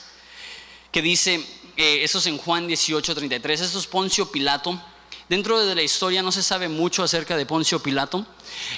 que 0.91 1.01
dice, 1.01 1.35
eh, 1.77 2.03
eso 2.03 2.19
es 2.19 2.27
en 2.27 2.37
Juan 2.37 2.67
18, 2.67 3.15
33, 3.15 3.61
esto 3.61 3.79
es 3.79 3.87
Poncio 3.87 4.29
Pilato. 4.33 4.77
Dentro 5.29 5.65
de 5.65 5.75
la 5.75 5.81
historia 5.81 6.21
no 6.21 6.33
se 6.33 6.43
sabe 6.43 6.67
mucho 6.67 7.03
acerca 7.03 7.37
de 7.37 7.45
Poncio 7.45 7.81
Pilato, 7.81 8.27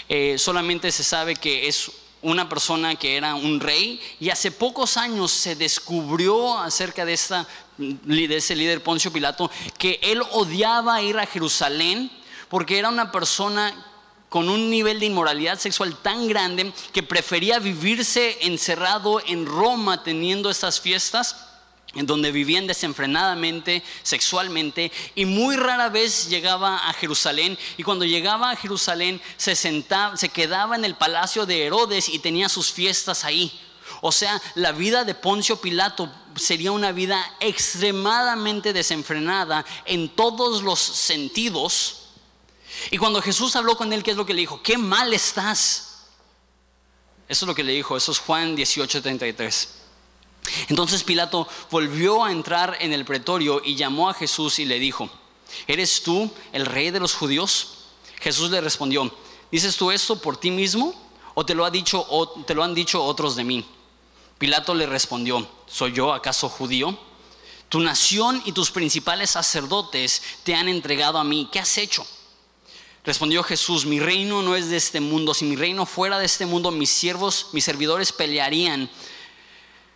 eh, 0.07 0.37
solamente 0.37 0.91
se 0.91 1.03
sabe 1.03 1.35
que 1.35 1.67
es 1.67 1.89
una 2.21 2.49
persona 2.49 2.95
que 2.95 3.17
era 3.17 3.35
un 3.35 3.59
rey 3.59 4.01
y 4.19 4.29
hace 4.29 4.51
pocos 4.51 4.97
años 4.97 5.31
se 5.31 5.55
descubrió 5.55 6.57
acerca 6.57 7.05
de, 7.05 7.13
esta, 7.13 7.47
de 7.77 8.35
ese 8.35 8.55
líder 8.55 8.81
Poncio 8.81 9.11
Pilato 9.11 9.51
que 9.77 9.99
él 10.01 10.21
odiaba 10.31 11.01
ir 11.01 11.17
a 11.19 11.25
Jerusalén 11.25 12.11
porque 12.49 12.79
era 12.79 12.89
una 12.89 13.11
persona 13.11 13.73
con 14.29 14.49
un 14.49 14.69
nivel 14.69 14.99
de 14.99 15.05
inmoralidad 15.05 15.59
sexual 15.59 15.95
tan 16.01 16.27
grande 16.27 16.73
que 16.91 17.03
prefería 17.03 17.59
vivirse 17.59 18.37
encerrado 18.41 19.21
en 19.25 19.45
Roma 19.45 20.03
teniendo 20.03 20.49
estas 20.49 20.81
fiestas 20.81 21.35
en 21.95 22.05
donde 22.05 22.31
vivían 22.31 22.67
desenfrenadamente, 22.67 23.83
sexualmente, 24.03 24.91
y 25.15 25.25
muy 25.25 25.55
rara 25.55 25.89
vez 25.89 26.29
llegaba 26.29 26.89
a 26.89 26.93
Jerusalén. 26.93 27.57
Y 27.77 27.83
cuando 27.83 28.05
llegaba 28.05 28.51
a 28.51 28.55
Jerusalén 28.55 29.21
se 29.37 29.55
sentaba, 29.55 30.17
se 30.17 30.29
quedaba 30.29 30.75
en 30.75 30.85
el 30.85 30.95
palacio 30.95 31.45
de 31.45 31.65
Herodes 31.65 32.09
y 32.09 32.19
tenía 32.19 32.49
sus 32.49 32.71
fiestas 32.71 33.23
ahí. 33.23 33.59
O 34.01 34.11
sea, 34.11 34.41
la 34.55 34.71
vida 34.71 35.03
de 35.03 35.15
Poncio 35.15 35.59
Pilato 35.61 36.11
sería 36.35 36.71
una 36.71 36.91
vida 36.91 37.23
extremadamente 37.39 38.73
desenfrenada 38.73 39.65
en 39.85 40.09
todos 40.09 40.63
los 40.63 40.79
sentidos. 40.79 42.09
Y 42.91 42.97
cuando 42.97 43.21
Jesús 43.21 43.55
habló 43.55 43.77
con 43.77 43.93
él, 43.93 44.03
¿qué 44.03 44.11
es 44.11 44.17
lo 44.17 44.25
que 44.25 44.33
le 44.33 44.41
dijo? 44.41 44.61
¿Qué 44.61 44.77
mal 44.77 45.13
estás? 45.13 46.03
Eso 47.27 47.45
es 47.45 47.47
lo 47.47 47.55
que 47.55 47.63
le 47.63 47.71
dijo, 47.71 47.97
eso 47.97 48.11
es 48.11 48.19
Juan 48.19 48.55
18:33. 48.55 49.84
Entonces 50.67 51.03
Pilato 51.03 51.47
volvió 51.71 52.23
a 52.23 52.31
entrar 52.31 52.77
en 52.79 52.93
el 52.93 53.05
pretorio 53.05 53.61
y 53.63 53.75
llamó 53.75 54.09
a 54.09 54.13
Jesús 54.13 54.59
y 54.59 54.65
le 54.65 54.79
dijo, 54.79 55.09
¿eres 55.67 56.03
tú 56.03 56.31
el 56.53 56.65
rey 56.65 56.91
de 56.91 56.99
los 56.99 57.13
judíos? 57.13 57.69
Jesús 58.19 58.51
le 58.51 58.61
respondió, 58.61 59.13
¿dices 59.51 59.75
tú 59.75 59.91
esto 59.91 60.19
por 60.19 60.37
ti 60.37 60.51
mismo 60.51 60.93
o 61.33 61.45
te 61.45 61.53
lo, 61.53 61.65
ha 61.65 61.71
dicho, 61.71 62.05
o 62.09 62.29
te 62.43 62.53
lo 62.53 62.63
han 62.63 62.73
dicho 62.73 63.03
otros 63.03 63.35
de 63.35 63.43
mí? 63.43 63.65
Pilato 64.37 64.73
le 64.73 64.85
respondió, 64.85 65.47
¿soy 65.67 65.93
yo 65.93 66.13
acaso 66.13 66.49
judío? 66.49 66.97
Tu 67.69 67.79
nación 67.79 68.41
y 68.45 68.51
tus 68.51 68.71
principales 68.71 69.31
sacerdotes 69.31 70.21
te 70.43 70.55
han 70.55 70.67
entregado 70.67 71.17
a 71.17 71.23
mí. 71.23 71.49
¿Qué 71.51 71.59
has 71.59 71.77
hecho? 71.77 72.05
Respondió 73.03 73.43
Jesús, 73.43 73.85
mi 73.85 73.99
reino 73.99 74.41
no 74.41 74.55
es 74.55 74.69
de 74.69 74.77
este 74.77 74.99
mundo. 74.99 75.33
Si 75.33 75.45
mi 75.45 75.55
reino 75.55 75.85
fuera 75.85 76.19
de 76.19 76.25
este 76.25 76.45
mundo, 76.45 76.71
mis 76.71 76.89
siervos, 76.89 77.47
mis 77.53 77.63
servidores 77.63 78.11
pelearían 78.11 78.89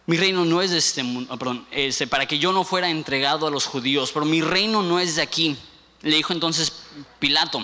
mi 0.10 0.18
reino 0.18 0.44
no 0.44 0.60
es 0.64 0.72
de 0.72 0.80
este 0.80 1.04
mundo, 1.04 1.38
perdón, 1.38 1.68
este, 1.70 2.08
para 2.08 2.26
que 2.26 2.40
yo 2.40 2.52
no 2.52 2.64
fuera 2.64 2.90
entregado 2.90 3.46
a 3.46 3.52
los 3.52 3.68
judíos, 3.68 4.10
pero 4.12 4.26
mi 4.26 4.42
reino 4.42 4.82
no 4.82 5.00
es 5.00 5.18
de 5.18 5.22
aquí. 5.22 5.56
Le 6.02 6.16
dijo 6.16 6.34
entonces 6.34 6.74
Pilato, 7.20 7.64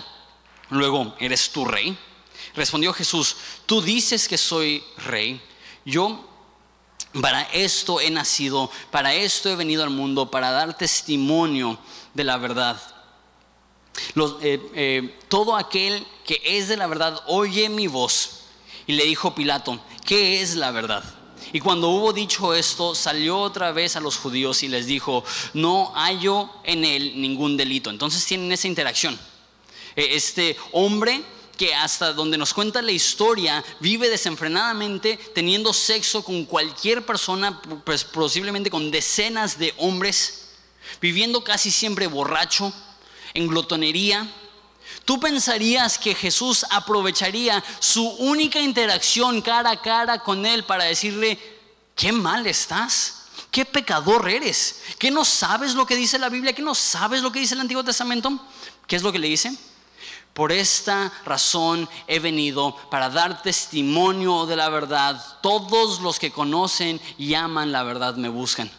luego, 0.69 1.15
¿eres 1.17 1.49
tú 1.49 1.65
rey? 1.65 1.97
Respondió 2.53 2.93
Jesús, 2.93 3.35
tú 3.65 3.81
dices 3.81 4.27
que 4.27 4.37
soy 4.37 4.83
rey. 4.97 5.41
Yo 5.85 6.23
para 7.19 7.41
esto 7.51 7.99
he 7.99 8.11
nacido, 8.11 8.69
para 8.91 9.15
esto 9.15 9.49
he 9.49 9.55
venido 9.55 9.81
al 9.81 9.89
mundo, 9.89 10.29
para 10.29 10.51
dar 10.51 10.77
testimonio 10.77 11.79
de 12.13 12.25
la 12.25 12.37
verdad. 12.37 12.79
Eh, 14.43 14.69
eh, 14.75 15.19
todo 15.29 15.55
aquel 15.55 16.05
que 16.23 16.39
es 16.43 16.67
de 16.67 16.77
la 16.77 16.85
verdad 16.85 17.23
oye 17.25 17.69
mi 17.69 17.87
voz. 17.87 18.41
Y 18.85 18.93
le 18.93 19.05
dijo 19.05 19.33
Pilato, 19.33 19.79
¿qué 20.05 20.43
es 20.43 20.55
la 20.55 20.69
verdad? 20.69 21.24
Y 21.55 21.61
cuando 21.61 21.87
hubo 21.87 22.11
dicho 22.11 22.53
esto, 22.53 22.93
salió 22.93 23.39
otra 23.39 23.71
vez 23.71 23.95
a 23.95 24.01
los 24.01 24.17
judíos 24.17 24.61
y 24.61 24.67
les 24.67 24.87
dijo, 24.87 25.23
no 25.53 25.93
hallo 25.95 26.49
en 26.65 26.83
él 26.83 27.13
ningún 27.21 27.55
delito. 27.55 27.89
Entonces 27.89 28.25
tienen 28.25 28.51
esa 28.51 28.67
interacción. 28.67 29.17
Eh, 29.95 30.09
este 30.11 30.57
hombre 30.73 31.23
que 31.57 31.73
hasta 31.73 32.11
donde 32.11 32.37
nos 32.37 32.53
cuenta 32.53 32.81
la 32.81 32.91
historia 32.91 33.63
vive 33.79 34.09
desenfrenadamente 34.09 35.15
teniendo 35.33 35.71
sexo 35.71 36.25
con 36.25 36.43
cualquier 36.43 37.05
persona, 37.05 37.61
pues 37.85 38.03
posiblemente 38.03 38.69
con 38.69 38.91
decenas 38.91 39.57
de 39.57 39.73
hombres, 39.77 40.49
viviendo 40.99 41.41
casi 41.41 41.71
siempre 41.71 42.07
borracho, 42.07 42.73
en 43.33 43.47
glotonería. 43.47 44.29
Tú 45.05 45.19
pensarías 45.19 45.99
que 45.99 46.15
Jesús 46.15 46.65
aprovecharía 46.69 47.63
su 47.79 48.07
única 48.07 48.59
interacción 48.59 49.41
cara 49.41 49.69
a 49.69 49.81
cara 49.81 50.19
con 50.19 50.45
él 50.45 50.63
para 50.65 50.85
decirle, 50.85 51.39
qué 51.95 52.11
mal 52.11 52.45
estás. 52.47 53.21
¿Qué 53.51 53.63
pecador 53.63 54.27
eres? 54.29 54.81
¿Qué 54.97 55.11
no 55.11 55.23
sabes 55.23 55.75
lo 55.75 55.85
que 55.85 55.95
dice 55.95 56.19
la 56.19 56.27
Biblia? 56.27 56.53
¿Qué 56.53 56.61
no 56.61 56.75
sabes 56.75 57.21
lo 57.21 57.31
que 57.31 57.39
dice 57.39 57.53
el 57.53 57.61
Antiguo 57.61 57.83
Testamento? 57.83 58.37
¿Qué 58.87 58.97
es 58.97 59.03
lo 59.03 59.11
que 59.11 59.19
le 59.19 59.27
dice? 59.27 59.55
Por 60.33 60.51
esta 60.51 61.13
razón 61.23 61.87
he 62.07 62.19
venido 62.19 62.75
para 62.89 63.09
dar 63.09 63.41
testimonio 63.41 64.45
de 64.45 64.57
la 64.57 64.67
verdad. 64.67 65.23
Todos 65.41 66.01
los 66.01 66.19
que 66.19 66.31
conocen 66.31 66.99
y 67.17 67.35
aman 67.35 67.71
la 67.71 67.83
verdad 67.83 68.15
me 68.15 68.27
buscan. 68.27 68.69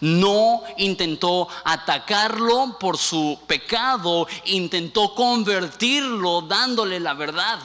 No 0.00 0.62
intentó 0.78 1.48
atacarlo 1.64 2.78
por 2.78 2.98
su 2.98 3.38
pecado, 3.46 4.26
intentó 4.44 5.14
convertirlo 5.14 6.42
dándole 6.42 7.00
la 7.00 7.14
verdad. 7.14 7.60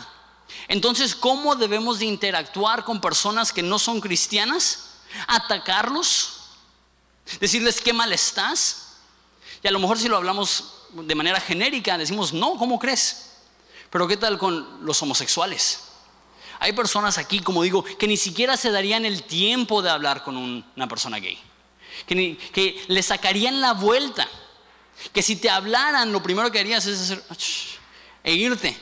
Entonces, 0.67 1.15
¿cómo 1.15 1.55
debemos 1.55 1.99
de 1.99 2.05
interactuar 2.05 2.83
con 2.83 3.01
personas 3.01 3.51
que 3.53 3.63
no 3.63 3.79
son 3.79 4.01
cristianas? 4.01 4.91
¿Atacarlos? 5.27 6.41
¿Decirles 7.39 7.81
qué 7.81 7.93
mal 7.93 8.11
estás? 8.13 8.97
Y 9.63 9.67
a 9.67 9.71
lo 9.71 9.79
mejor 9.79 9.97
si 9.97 10.07
lo 10.07 10.17
hablamos 10.17 10.73
de 10.93 11.15
manera 11.15 11.39
genérica 11.39 11.97
decimos, 11.97 12.33
no, 12.33 12.55
¿cómo 12.57 12.79
crees? 12.79 13.31
Pero 13.89 14.07
¿qué 14.07 14.17
tal 14.17 14.37
con 14.37 14.85
los 14.85 15.01
homosexuales? 15.01 15.83
Hay 16.59 16.73
personas 16.73 17.17
aquí, 17.17 17.39
como 17.39 17.63
digo, 17.63 17.83
que 17.83 18.07
ni 18.07 18.17
siquiera 18.17 18.55
se 18.55 18.71
darían 18.71 19.05
el 19.05 19.23
tiempo 19.23 19.81
de 19.81 19.89
hablar 19.89 20.23
con 20.23 20.37
una 20.37 20.87
persona 20.87 21.17
gay. 21.17 21.39
Que, 22.05 22.83
le 22.87 23.03
sacarían 23.03 23.61
la 23.61 23.73
vuelta. 23.73 24.27
Que 25.13 25.21
si 25.21 25.35
te 25.35 25.49
hablaran, 25.49 26.11
lo 26.11 26.21
primero 26.21 26.51
que 26.51 26.59
harías 26.59 26.85
es 26.85 26.99
hacer 26.99 27.23
e 28.23 28.33
irte. 28.33 28.77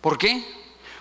¿Por 0.00 0.18
qué? 0.18 0.44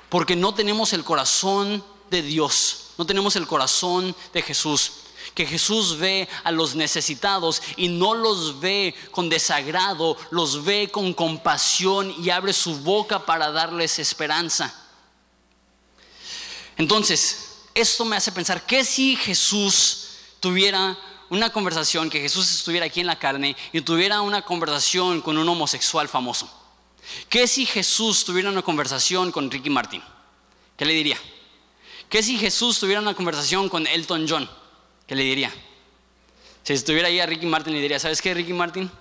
Porque 0.10 0.36
no 0.36 0.54
tenemos 0.54 0.94
el 0.94 1.04
corazón 1.04 1.84
de 2.10 2.22
Dios, 2.22 2.94
no 2.98 3.06
tenemos 3.06 3.36
el 3.36 3.48
corazón 3.48 4.16
de 4.34 4.42
Jesús 4.42 4.94
que 5.34 5.46
Jesús 5.46 5.98
ve 5.98 6.28
a 6.44 6.52
los 6.52 6.76
necesitados 6.76 7.62
y 7.78 7.88
no 7.88 8.14
los 8.14 8.60
ve 8.60 8.94
con 9.12 9.30
desagrado, 9.30 10.18
los 10.30 10.64
ve 10.64 10.90
con 10.92 11.14
compasión 11.14 12.14
y 12.22 12.30
abre 12.30 12.54
su 12.54 12.76
boca 12.80 13.26
para 13.26 13.52
darles 13.52 14.00
esperanza. 14.00 14.74
Entonces, 16.78 17.54
esto 17.74 18.06
me 18.06 18.16
hace 18.16 18.32
pensar, 18.32 18.66
¿qué 18.66 18.84
si 18.84 19.16
Jesús 19.16 20.03
tuviera 20.44 20.98
una 21.30 21.52
conversación, 21.52 22.10
que 22.10 22.20
Jesús 22.20 22.54
estuviera 22.54 22.86
aquí 22.86 23.00
en 23.00 23.08
la 23.08 23.18
carne 23.18 23.56
y 23.72 23.80
tuviera 23.80 24.20
una 24.20 24.42
conversación 24.42 25.22
con 25.22 25.38
un 25.38 25.48
homosexual 25.48 26.10
famoso? 26.10 26.52
¿Qué 27.30 27.48
si 27.48 27.66
Jesús 27.66 28.26
tuviera 28.26 28.50
una 28.50 28.62
conversación 28.62 29.32
con 29.32 29.50
Ricky 29.50 29.70
Martin? 29.70 30.04
¿Qué 30.76 30.84
le 30.84 30.92
diría? 30.92 31.18
¿Qué 32.10 32.22
si 32.22 32.38
Jesús 32.38 32.78
tuviera 32.78 33.00
una 33.00 33.14
conversación 33.14 33.70
con 33.70 33.88
Elton 33.88 34.26
John? 34.28 34.50
¿Qué 35.08 35.16
le 35.16 35.24
diría? 35.24 35.50
Si 36.64 36.74
estuviera 36.74 37.08
ahí 37.08 37.22
a 37.22 37.26
Ricky 37.26 37.46
Martin, 37.46 37.74
le 37.74 37.80
diría, 37.80 37.98
¿sabes 37.98 38.22
qué, 38.22 38.34
Ricky 38.34 38.52
Martin? 38.52 38.92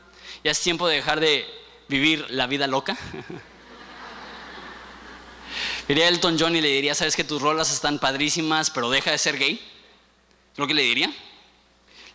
Ya 0.45 0.53
es 0.53 0.61
tiempo 0.61 0.87
de 0.87 0.95
dejar 0.95 1.19
de 1.19 1.45
vivir 1.89 2.25
la 2.31 2.47
vida 2.47 2.69
loca. 2.69 2.97
Iría 5.89 6.05
a 6.05 6.09
Elton 6.09 6.37
John 6.39 6.55
y 6.55 6.61
le 6.61 6.69
diría, 6.69 6.95
¿sabes 6.95 7.17
que 7.17 7.25
tus 7.25 7.43
rolas 7.43 7.73
están 7.73 7.99
padrísimas, 7.99 8.71
pero 8.71 8.91
deja 8.91 9.11
de 9.11 9.19
ser 9.19 9.39
gay? 9.39 9.61
¿Es 10.53 10.59
lo 10.59 10.69
que 10.69 10.75
le 10.75 10.83
diría? 10.83 11.13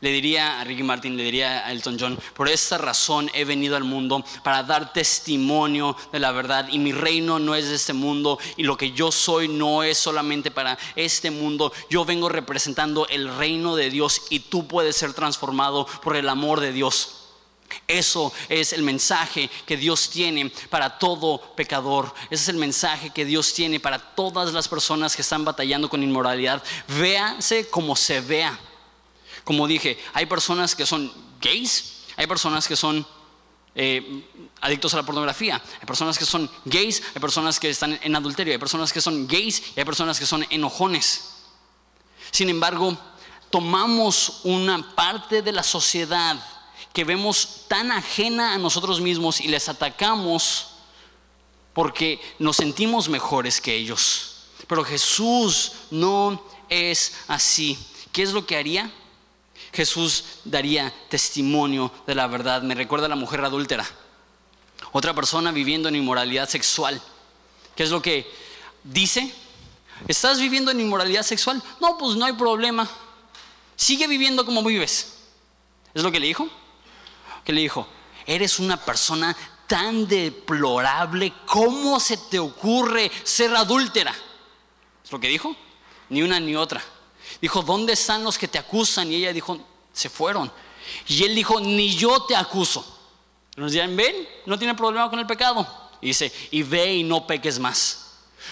Le 0.02 0.12
diría 0.12 0.60
a 0.60 0.64
Ricky 0.64 0.84
Martin, 0.84 1.18
le 1.18 1.24
diría 1.24 1.66
a 1.66 1.72
Elton 1.72 1.98
John, 2.00 2.20
por 2.36 2.50
esta 2.50 2.78
razón 2.78 3.30
he 3.34 3.46
venido 3.46 3.76
al 3.76 3.84
mundo 3.84 4.24
para 4.44 4.64
dar 4.64 4.94
testimonio 4.94 5.96
de 6.12 6.20
la 6.20 6.32
verdad 6.32 6.68
y 6.72 6.80
mi 6.80 6.92
reino 6.92 7.40
no 7.40 7.56
es 7.56 7.70
de 7.70 7.76
este 7.76 7.94
mundo 7.94 8.38
y 8.56 8.64
lo 8.64 8.78
que 8.78 8.92
yo 8.92 9.12
soy 9.12 9.48
no 9.48 9.84
es 9.84 9.98
solamente 9.98 10.52
para 10.52 10.78
este 10.96 11.32
mundo, 11.32 11.72
yo 11.90 12.06
vengo 12.06 12.30
representando 12.30 13.08
el 13.08 13.36
reino 13.36 13.76
de 13.76 13.90
Dios 13.90 14.24
y 14.30 14.40
tú 14.40 14.68
puedes 14.68 14.96
ser 14.96 15.14
transformado 15.14 15.88
por 16.04 16.16
el 16.16 16.30
amor 16.30 16.60
de 16.60 16.72
Dios. 16.72 17.14
Eso 17.88 18.34
es 18.50 18.74
el 18.74 18.84
mensaje 18.84 19.50
que 19.66 19.78
Dios 19.78 20.10
tiene 20.10 20.52
para 20.70 20.98
todo 20.98 21.42
pecador. 21.56 22.14
Ese 22.30 22.44
es 22.44 22.50
el 22.50 22.58
mensaje 22.58 23.10
que 23.12 23.26
Dios 23.26 23.54
tiene 23.54 23.80
para 23.80 24.00
todas 24.00 24.54
las 24.54 24.68
personas 24.68 25.16
que 25.16 25.22
están 25.22 25.46
batallando 25.46 25.90
con 25.90 26.04
inmoralidad. 26.04 26.64
Véase 27.00 27.70
como 27.70 27.96
se 27.96 28.22
vea. 28.22 28.60
Como 29.48 29.66
dije, 29.66 29.98
hay 30.14 30.26
personas 30.26 30.76
que 30.76 30.86
son 30.86 31.10
gays, 31.40 32.04
hay 32.18 32.28
personas 32.28 32.68
que 32.68 32.76
son 32.76 33.08
eh, 33.76 34.30
adictos 34.60 34.94
a 34.94 34.98
la 34.98 35.04
pornografía, 35.04 35.64
hay 35.80 35.86
personas 35.88 36.18
que 36.18 36.26
son 36.26 36.52
gays, 36.66 37.02
hay 37.16 37.22
personas 37.22 37.58
que 37.58 37.70
están 37.70 37.98
en 38.04 38.14
adulterio, 38.14 38.52
hay 38.52 38.60
personas 38.60 38.92
que 38.92 39.00
son 39.00 39.26
gays 39.26 39.64
y 39.74 39.80
hay 39.80 39.86
personas 39.86 40.20
que 40.20 40.26
son 40.26 40.46
enojones. 40.50 41.30
Sin 42.30 42.50
embargo, 42.50 42.98
tomamos 43.50 44.42
una 44.44 44.94
parte 44.96 45.42
de 45.42 45.54
la 45.54 45.64
sociedad 45.64 46.38
que 46.92 47.06
vemos 47.06 47.68
tan 47.70 47.90
ajena 47.94 48.54
a 48.54 48.58
nosotros 48.58 49.00
mismos 49.00 49.40
y 49.40 49.48
les 49.48 49.70
atacamos 49.70 50.72
porque 51.72 52.20
nos 52.38 52.58
sentimos 52.58 53.08
mejores 53.08 53.62
que 53.62 53.74
ellos. 53.74 54.50
Pero 54.68 54.84
Jesús 54.84 55.72
no 55.90 56.44
es 56.68 57.14
así. 57.30 57.80
¿Qué 58.12 58.24
es 58.24 58.34
lo 58.34 58.46
que 58.46 58.58
haría? 58.58 58.92
Jesús 59.78 60.24
daría 60.44 60.92
testimonio 61.08 61.92
de 62.08 62.16
la 62.16 62.26
verdad. 62.26 62.64
Me 62.64 62.74
recuerda 62.74 63.06
a 63.06 63.10
la 63.10 63.16
mujer 63.16 63.46
adúltera. 63.46 63.86
Otra 64.92 65.14
persona 65.14 65.52
viviendo 65.52 65.88
en 65.88 65.96
inmoralidad 65.96 66.50
sexual. 66.50 67.00
¿Qué 67.76 67.84
es 67.84 67.92
lo 67.92 68.02
que 68.02 68.28
dice? 68.84 69.32
¿Estás 70.08 70.40
viviendo 70.40 70.72
en 70.72 70.82
inmoralidad 70.82 71.22
sexual? 71.22 71.62
No, 71.80 71.96
pues 71.96 72.16
no 72.16 72.26
hay 72.26 72.34
problema. 72.34 72.90
Sigue 73.76 74.08
viviendo 74.08 74.48
como 74.48 74.64
vives. 74.64 75.14
¿Es 75.94 76.02
lo 76.02 76.12
que 76.12 76.20
le 76.20 76.26
dijo? 76.26 76.50
¿Qué 77.46 77.54
le 77.54 77.62
dijo? 77.62 77.88
Eres 78.26 78.58
una 78.58 78.84
persona 78.84 79.38
tan 79.68 80.08
deplorable. 80.08 81.32
¿Cómo 81.46 82.00
se 82.00 82.18
te 82.18 82.40
ocurre 82.40 83.12
ser 83.24 83.56
adúltera? 83.56 84.16
¿Es 85.06 85.12
lo 85.12 85.20
que 85.20 85.28
dijo? 85.28 85.56
Ni 86.10 86.24
una 86.24 86.40
ni 86.40 86.56
otra. 86.56 86.84
Dijo, 87.42 87.62
¿dónde 87.62 87.94
están 87.94 88.24
los 88.24 88.38
que 88.38 88.48
te 88.48 88.58
acusan? 88.58 89.12
Y 89.12 89.16
ella 89.16 89.34
dijo, 89.34 89.60
se 89.94 90.10
fueron. 90.10 90.52
Y 91.08 91.24
él 91.24 91.36
dijo, 91.36 91.60
ni 91.60 91.96
yo 91.96 92.24
te 92.24 92.36
acuso. 92.36 92.86
nos 93.56 93.72
dirán, 93.72 93.96
ven, 93.96 94.16
no 94.46 94.58
tiene 94.58 94.76
problema 94.76 95.10
con 95.10 95.20
el 95.20 95.28
pecado. 95.28 95.68
Y 96.02 96.08
dice, 96.08 96.32
y 96.52 96.64
ve 96.64 96.96
y 96.96 97.04
no 97.04 97.26
peques 97.26 97.60
más. 97.60 98.04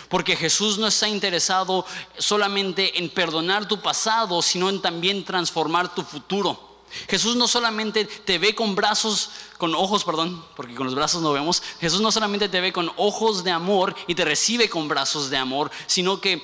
Porque 0.10 0.36
Jesús 0.36 0.78
no 0.78 0.88
está 0.88 1.08
interesado 1.08 1.86
solamente 2.18 3.00
en 3.00 3.10
perdonar 3.10 3.68
tu 3.68 3.82
pasado, 3.82 4.42
sino 4.42 4.70
en 4.70 4.82
también 4.82 5.24
transformar 5.24 5.94
tu 5.94 6.04
futuro. 6.04 6.66
Jesús 7.08 7.36
no 7.36 7.48
solamente 7.48 8.06
te 8.06 8.38
ve 8.38 8.56
con 8.56 8.76
brazos, 8.76 9.30
con 9.58 9.76
ojos, 9.76 10.04
perdón, 10.04 10.44
porque 10.56 10.76
con 10.76 10.86
los 10.86 10.96
brazos 10.96 11.22
no 11.22 11.34
vemos. 11.34 11.62
Jesús 11.80 12.00
no 12.02 12.12
solamente 12.12 12.48
te 12.48 12.62
ve 12.62 12.72
con 12.72 12.92
ojos 12.98 13.44
de 13.44 13.52
amor 13.52 13.96
y 14.08 14.16
te 14.16 14.24
recibe 14.24 14.70
con 14.70 14.88
brazos 14.88 15.30
de 15.30 15.38
amor, 15.38 15.72
sino 15.88 16.22
que 16.22 16.42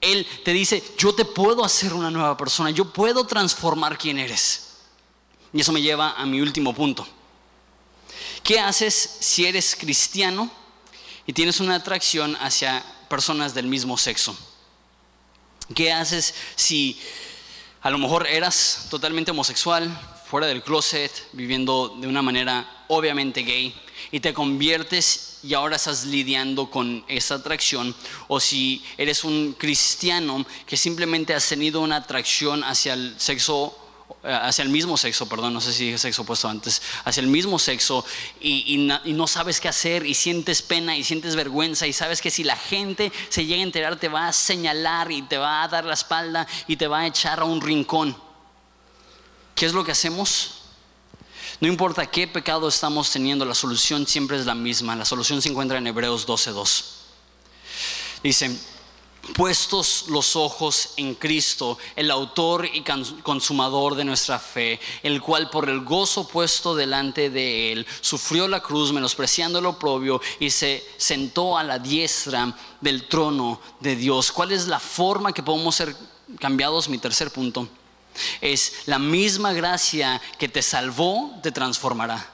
él 0.00 0.26
te 0.44 0.52
dice, 0.52 0.82
yo 0.98 1.14
te 1.14 1.24
puedo 1.24 1.64
hacer 1.64 1.92
una 1.92 2.10
nueva 2.10 2.36
persona, 2.36 2.70
yo 2.70 2.92
puedo 2.92 3.26
transformar 3.26 3.98
quién 3.98 4.18
eres. 4.18 4.68
Y 5.52 5.60
eso 5.60 5.72
me 5.72 5.82
lleva 5.82 6.12
a 6.12 6.26
mi 6.26 6.40
último 6.40 6.74
punto. 6.74 7.06
¿Qué 8.42 8.58
haces 8.58 9.18
si 9.20 9.46
eres 9.46 9.76
cristiano 9.76 10.50
y 11.26 11.32
tienes 11.32 11.60
una 11.60 11.76
atracción 11.76 12.36
hacia 12.40 12.84
personas 13.08 13.52
del 13.54 13.66
mismo 13.66 13.98
sexo? 13.98 14.36
¿Qué 15.74 15.92
haces 15.92 16.34
si 16.56 17.00
A 17.82 17.90
lo 17.90 17.96
mejor 17.96 18.26
eras 18.26 18.88
totalmente 18.90 19.30
homosexual, 19.30 19.88
fuera 20.26 20.46
del 20.46 20.62
closet, 20.62 21.10
viviendo 21.32 21.96
de 21.98 22.06
una 22.06 22.20
manera 22.20 22.84
obviamente 22.88 23.42
gay, 23.42 23.74
y 24.10 24.20
te 24.20 24.34
conviertes 24.34 25.38
y 25.42 25.54
ahora 25.54 25.76
estás 25.76 26.04
lidiando 26.04 26.70
con 26.70 27.04
esa 27.08 27.36
atracción, 27.36 27.94
o 28.28 28.40
si 28.40 28.84
eres 28.98 29.24
un 29.24 29.54
cristiano 29.54 30.44
que 30.66 30.76
simplemente 30.76 31.34
has 31.34 31.48
tenido 31.48 31.80
una 31.80 31.96
atracción 31.96 32.62
hacia 32.62 32.94
el 32.94 33.14
sexo 33.18 33.76
eh, 34.22 34.38
hacia 34.42 34.62
el 34.64 34.68
mismo 34.68 34.98
sexo, 34.98 35.26
perdón, 35.26 35.54
no 35.54 35.62
sé 35.62 35.72
si 35.72 35.86
dije 35.86 35.96
sexo 35.96 36.24
puesto 36.24 36.46
antes, 36.46 36.82
hacia 37.04 37.22
el 37.22 37.28
mismo 37.28 37.58
sexo 37.58 38.04
y, 38.38 38.76
no 39.06 39.26
sabes 39.26 39.60
qué 39.60 39.68
hacer 39.68 40.04
y 40.04 40.12
sientes 40.12 40.60
pena 40.60 40.94
y 40.94 41.04
sientes 41.04 41.36
vergüenza 41.36 41.86
y 41.86 41.94
sabes 41.94 42.20
que 42.20 42.30
si 42.30 42.44
la 42.44 42.56
gente 42.56 43.12
se 43.30 43.46
llega 43.46 43.60
a 43.60 43.64
enterar 43.64 43.96
te 43.96 44.08
va 44.08 44.28
a 44.28 44.32
señalar 44.34 45.10
y 45.10 45.22
te 45.22 45.38
va 45.38 45.62
a 45.62 45.68
dar 45.68 45.86
la 45.86 45.94
espalda 45.94 46.46
y 46.66 46.76
te 46.76 46.86
va 46.86 47.00
a 47.00 47.06
echar 47.06 47.40
a 47.40 47.44
un 47.44 47.62
rincón. 47.62 48.14
¿Qué 49.54 49.64
es 49.64 49.72
lo 49.72 49.84
que 49.84 49.92
hacemos? 49.92 50.59
No 51.60 51.68
importa 51.68 52.06
qué 52.06 52.26
pecado 52.26 52.68
estamos 52.68 53.10
teniendo, 53.10 53.44
la 53.44 53.54
solución 53.54 54.06
siempre 54.06 54.38
es 54.38 54.46
la 54.46 54.54
misma. 54.54 54.96
La 54.96 55.04
solución 55.04 55.42
se 55.42 55.50
encuentra 55.50 55.76
en 55.76 55.86
Hebreos 55.86 56.26
12.2. 56.26 56.84
Dice, 58.22 58.58
puestos 59.34 60.06
los 60.08 60.36
ojos 60.36 60.94
en 60.96 61.14
Cristo, 61.14 61.76
el 61.96 62.10
autor 62.10 62.64
y 62.64 62.82
consumador 63.22 63.94
de 63.94 64.04
nuestra 64.06 64.38
fe, 64.38 64.80
el 65.02 65.20
cual 65.20 65.50
por 65.50 65.68
el 65.68 65.80
gozo 65.80 66.26
puesto 66.26 66.74
delante 66.74 67.28
de 67.28 67.72
él 67.72 67.86
sufrió 68.00 68.48
la 68.48 68.60
cruz, 68.60 68.90
menospreciando 68.90 69.60
lo 69.60 69.78
propio 69.78 70.18
y 70.38 70.48
se 70.48 70.82
sentó 70.96 71.58
a 71.58 71.62
la 71.62 71.78
diestra 71.78 72.56
del 72.80 73.06
trono 73.06 73.60
de 73.80 73.96
Dios. 73.96 74.32
¿Cuál 74.32 74.52
es 74.52 74.66
la 74.66 74.80
forma 74.80 75.34
que 75.34 75.42
podemos 75.42 75.76
ser 75.76 75.94
cambiados? 76.38 76.88
Mi 76.88 76.96
tercer 76.96 77.30
punto 77.30 77.68
es 78.40 78.82
la 78.86 78.98
misma 78.98 79.52
gracia 79.52 80.20
que 80.38 80.48
te 80.48 80.62
salvó, 80.62 81.38
te 81.42 81.52
transformará. 81.52 82.30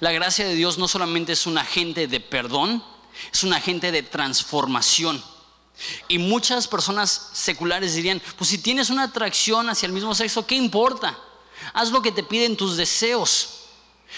La 0.00 0.12
gracia 0.12 0.46
de 0.46 0.54
Dios 0.54 0.78
no 0.78 0.88
solamente 0.88 1.32
es 1.32 1.46
un 1.46 1.58
agente 1.58 2.06
de 2.06 2.20
perdón, 2.20 2.84
es 3.32 3.42
un 3.42 3.52
agente 3.52 3.92
de 3.92 4.02
transformación. 4.02 5.22
Y 6.08 6.18
muchas 6.18 6.68
personas 6.68 7.30
seculares 7.32 7.94
dirían, 7.94 8.22
pues 8.36 8.50
si 8.50 8.58
tienes 8.58 8.90
una 8.90 9.04
atracción 9.04 9.68
hacia 9.68 9.86
el 9.86 9.92
mismo 9.92 10.14
sexo, 10.14 10.46
¿qué 10.46 10.54
importa? 10.54 11.18
Haz 11.72 11.90
lo 11.90 12.02
que 12.02 12.12
te 12.12 12.22
piden 12.22 12.56
tus 12.56 12.76
deseos. 12.76 13.62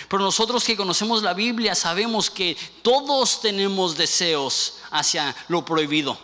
Pero 0.08 0.22
nosotros 0.22 0.64
que 0.64 0.76
conocemos 0.76 1.22
la 1.22 1.34
Biblia 1.34 1.74
sabemos 1.74 2.28
que 2.28 2.56
todos 2.82 3.40
tenemos 3.40 3.96
deseos 3.96 4.74
hacia 4.90 5.34
lo 5.48 5.64
prohibido. 5.64 6.18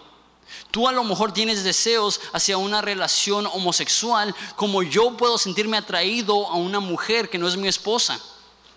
Tú 0.71 0.89
a 0.89 0.93
lo 0.93 1.05
mejor 1.05 1.33
tienes 1.33 1.65
deseos 1.65 2.21
hacia 2.33 2.57
una 2.57 2.81
relación 2.81 3.47
homosexual, 3.47 4.35
como 4.57 4.83
yo 4.83 5.17
puedo 5.17 5.39
sentirme 5.39 5.77
atraído 5.77 6.47
a 6.49 6.55
una 6.55 6.81
mujer 6.81 7.29
que 7.29 7.39
no 7.39 7.49
es 7.49 7.57
mi 7.57 7.69
esposa. 7.69 8.21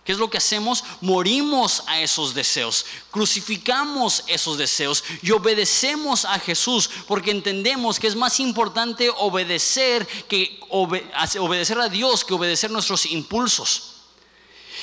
¿Qué 0.04 0.12
es 0.12 0.18
lo 0.18 0.30
que 0.30 0.38
hacemos? 0.38 0.84
Morimos 1.00 1.84
a 1.88 2.02
esos 2.02 2.34
deseos, 2.34 2.86
crucificamos 3.10 4.24
esos 4.28 4.58
deseos 4.58 5.02
y 5.22 5.32
obedecemos 5.32 6.26
a 6.26 6.40
Jesús 6.40 6.90
porque 7.08 7.32
entendemos 7.32 8.00
que 8.00 8.08
es 8.08 8.16
más 8.16 8.42
importante 8.42 9.10
obedecer 9.18 10.06
que 10.28 10.60
obedecer 10.70 11.80
a 11.80 11.88
Dios 11.88 12.26
que 12.26 12.34
obedecer 12.34 12.70
nuestros 12.70 13.06
impulsos. 13.06 13.92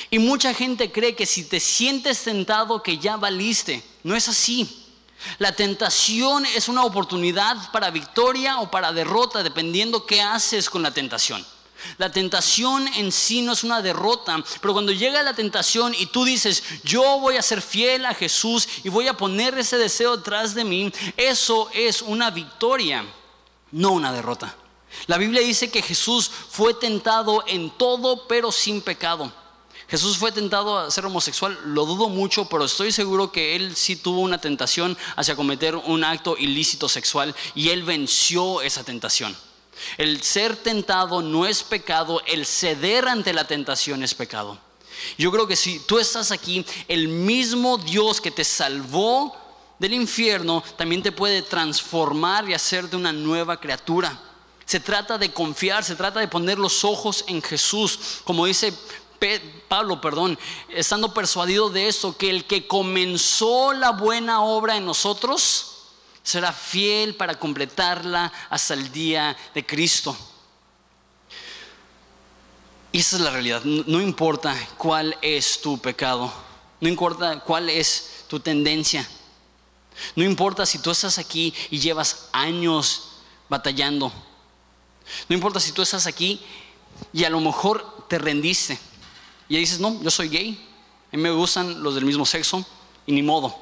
Y 0.09 0.17
mucha 0.17 0.53
gente 0.55 0.91
cree 0.91 1.15
que 1.15 1.27
si 1.27 1.43
te 1.43 1.59
sientes 1.59 2.23
tentado 2.23 2.81
que 2.81 2.97
ya 2.97 3.15
valiste. 3.15 3.83
No 4.03 4.15
es 4.15 4.27
así. 4.27 4.80
La 5.39 5.51
tentación 5.51 6.45
es 6.45 6.67
una 6.67 6.83
oportunidad 6.83 7.71
para 7.71 7.91
victoria 7.91 8.59
o 8.59 8.71
para 8.71 8.91
derrota 8.91 9.43
dependiendo 9.43 10.05
qué 10.05 10.21
haces 10.21 10.69
con 10.69 10.83
la 10.83 10.91
tentación. 10.91 11.45
La 11.97 12.11
tentación 12.11 12.87
en 12.89 13.11
sí 13.11 13.41
no 13.41 13.53
es 13.53 13.63
una 13.63 13.81
derrota, 13.81 14.43
pero 14.61 14.73
cuando 14.73 14.91
llega 14.91 15.23
la 15.23 15.33
tentación 15.33 15.95
y 15.97 16.05
tú 16.05 16.25
dices, 16.25 16.63
yo 16.83 17.19
voy 17.19 17.37
a 17.37 17.41
ser 17.41 17.61
fiel 17.61 18.05
a 18.05 18.13
Jesús 18.13 18.67
y 18.83 18.89
voy 18.89 19.07
a 19.07 19.17
poner 19.17 19.57
ese 19.57 19.77
deseo 19.77 20.17
detrás 20.17 20.53
de 20.53 20.63
mí, 20.63 20.91
eso 21.17 21.69
es 21.73 22.01
una 22.01 22.29
victoria, 22.29 23.03
no 23.71 23.91
una 23.91 24.13
derrota. 24.13 24.55
La 25.07 25.17
Biblia 25.17 25.41
dice 25.41 25.71
que 25.71 25.81
Jesús 25.81 26.29
fue 26.49 26.73
tentado 26.73 27.43
en 27.47 27.71
todo, 27.71 28.27
pero 28.27 28.51
sin 28.51 28.81
pecado. 28.81 29.31
Jesús 29.91 30.17
fue 30.17 30.31
tentado 30.31 30.79
a 30.79 30.89
ser 30.89 31.05
homosexual, 31.05 31.59
lo 31.65 31.85
dudo 31.85 32.07
mucho, 32.07 32.45
pero 32.45 32.63
estoy 32.63 32.93
seguro 32.93 33.33
que 33.33 33.57
él 33.57 33.75
sí 33.75 33.97
tuvo 33.97 34.21
una 34.21 34.39
tentación 34.39 34.97
hacia 35.17 35.35
cometer 35.35 35.75
un 35.75 36.05
acto 36.05 36.37
ilícito 36.37 36.87
sexual 36.87 37.35
y 37.55 37.71
él 37.71 37.83
venció 37.83 38.61
esa 38.61 38.85
tentación. 38.85 39.35
El 39.97 40.23
ser 40.23 40.55
tentado 40.55 41.21
no 41.21 41.45
es 41.45 41.61
pecado, 41.61 42.21
el 42.25 42.45
ceder 42.45 43.05
ante 43.09 43.33
la 43.33 43.45
tentación 43.45 44.01
es 44.01 44.15
pecado. 44.15 44.57
Yo 45.17 45.29
creo 45.29 45.45
que 45.45 45.57
si 45.57 45.79
tú 45.79 45.99
estás 45.99 46.31
aquí, 46.31 46.65
el 46.87 47.09
mismo 47.09 47.77
Dios 47.77 48.21
que 48.21 48.31
te 48.31 48.45
salvó 48.45 49.35
del 49.77 49.93
infierno 49.93 50.63
también 50.77 51.03
te 51.03 51.11
puede 51.11 51.41
transformar 51.41 52.49
y 52.49 52.53
hacerte 52.53 52.95
una 52.95 53.11
nueva 53.11 53.59
criatura. 53.59 54.17
Se 54.65 54.79
trata 54.79 55.17
de 55.17 55.33
confiar, 55.33 55.83
se 55.83 55.97
trata 55.97 56.21
de 56.21 56.29
poner 56.29 56.57
los 56.57 56.85
ojos 56.85 57.25
en 57.27 57.41
Jesús. 57.41 58.21
Como 58.23 58.45
dice 58.45 58.73
Pablo, 59.67 60.01
perdón, 60.01 60.37
estando 60.69 61.13
persuadido 61.13 61.69
de 61.69 61.87
esto, 61.87 62.17
que 62.17 62.29
el 62.29 62.45
que 62.45 62.67
comenzó 62.67 63.71
la 63.71 63.91
buena 63.91 64.41
obra 64.41 64.77
en 64.77 64.85
nosotros, 64.85 65.71
será 66.23 66.51
fiel 66.51 67.15
para 67.15 67.37
completarla 67.37 68.31
hasta 68.49 68.73
el 68.73 68.91
día 68.91 69.37
de 69.53 69.65
Cristo. 69.65 70.17
Y 72.91 72.99
esa 72.99 73.15
es 73.17 73.21
la 73.21 73.31
realidad. 73.31 73.63
No 73.63 74.01
importa 74.01 74.55
cuál 74.77 75.15
es 75.21 75.61
tu 75.61 75.77
pecado, 75.77 76.33
no 76.79 76.89
importa 76.89 77.39
cuál 77.41 77.69
es 77.69 78.25
tu 78.27 78.39
tendencia, 78.39 79.07
no 80.15 80.23
importa 80.23 80.65
si 80.65 80.79
tú 80.79 80.89
estás 80.89 81.19
aquí 81.19 81.53
y 81.69 81.79
llevas 81.79 82.27
años 82.31 83.09
batallando, 83.47 84.11
no 85.29 85.35
importa 85.35 85.59
si 85.59 85.71
tú 85.71 85.83
estás 85.83 86.07
aquí 86.07 86.41
y 87.13 87.23
a 87.23 87.29
lo 87.29 87.39
mejor 87.39 88.07
te 88.07 88.17
rendiste 88.17 88.79
y 89.57 89.59
dices, 89.59 89.79
no, 89.79 90.01
yo 90.01 90.09
soy 90.09 90.29
gay, 90.29 90.57
a 91.11 91.17
mí 91.17 91.21
me 91.21 91.31
gustan 91.31 91.83
los 91.83 91.95
del 91.95 92.05
mismo 92.05 92.25
sexo 92.25 92.65
y 93.05 93.11
ni 93.11 93.21
modo. 93.21 93.55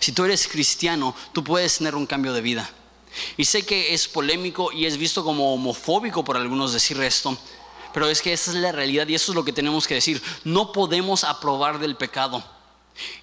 Si 0.00 0.12
tú 0.12 0.24
eres 0.24 0.48
cristiano, 0.48 1.14
tú 1.32 1.44
puedes 1.44 1.78
tener 1.78 1.94
un 1.94 2.06
cambio 2.06 2.32
de 2.32 2.40
vida. 2.40 2.70
Y 3.36 3.44
sé 3.44 3.64
que 3.64 3.94
es 3.94 4.08
polémico 4.08 4.72
y 4.72 4.86
es 4.86 4.96
visto 4.96 5.24
como 5.24 5.52
homofóbico 5.52 6.24
por 6.24 6.36
algunos 6.36 6.72
decir 6.72 7.00
esto, 7.02 7.36
pero 7.92 8.08
es 8.08 8.22
que 8.22 8.32
esa 8.32 8.50
es 8.50 8.56
la 8.56 8.72
realidad 8.72 9.06
y 9.08 9.14
eso 9.14 9.32
es 9.32 9.36
lo 9.36 9.44
que 9.44 9.52
tenemos 9.52 9.86
que 9.86 9.94
decir. 9.94 10.22
No 10.44 10.72
podemos 10.72 11.24
aprobar 11.24 11.78
del 11.78 11.96
pecado. 11.96 12.42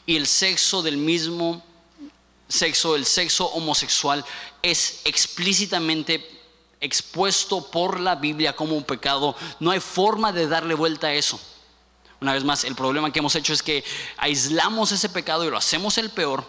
Y 0.05 0.15
el 0.15 0.27
sexo 0.27 0.81
del 0.81 0.97
mismo 0.97 1.63
sexo, 2.47 2.95
el 2.95 3.05
sexo 3.05 3.47
homosexual, 3.47 4.23
es 4.61 5.01
explícitamente 5.03 6.35
expuesto 6.79 7.69
por 7.71 7.99
la 7.99 8.15
Biblia 8.15 8.55
como 8.55 8.75
un 8.75 8.83
pecado. 8.83 9.35
No 9.59 9.71
hay 9.71 9.79
forma 9.79 10.31
de 10.31 10.47
darle 10.47 10.73
vuelta 10.75 11.07
a 11.07 11.13
eso. 11.13 11.39
Una 12.21 12.33
vez 12.33 12.43
más, 12.43 12.63
el 12.63 12.75
problema 12.75 13.11
que 13.11 13.19
hemos 13.19 13.35
hecho 13.35 13.53
es 13.53 13.61
que 13.61 13.83
aislamos 14.17 14.91
ese 14.91 15.09
pecado 15.09 15.45
y 15.45 15.49
lo 15.49 15.57
hacemos 15.57 15.97
el 15.97 16.09
peor, 16.09 16.45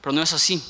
pero 0.00 0.12
no 0.12 0.22
es 0.22 0.32
así. 0.32 0.62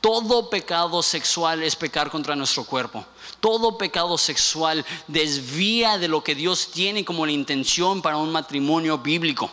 Todo 0.00 0.48
pecado 0.48 1.02
sexual 1.02 1.62
es 1.62 1.76
pecar 1.76 2.10
contra 2.10 2.36
nuestro 2.36 2.64
cuerpo. 2.64 3.04
Todo 3.40 3.76
pecado 3.76 4.16
sexual 4.18 4.84
desvía 5.06 5.98
de 5.98 6.08
lo 6.08 6.22
que 6.24 6.34
Dios 6.34 6.70
tiene 6.72 7.04
como 7.04 7.26
la 7.26 7.32
intención 7.32 8.02
para 8.02 8.16
un 8.16 8.32
matrimonio 8.32 8.98
bíblico. 8.98 9.50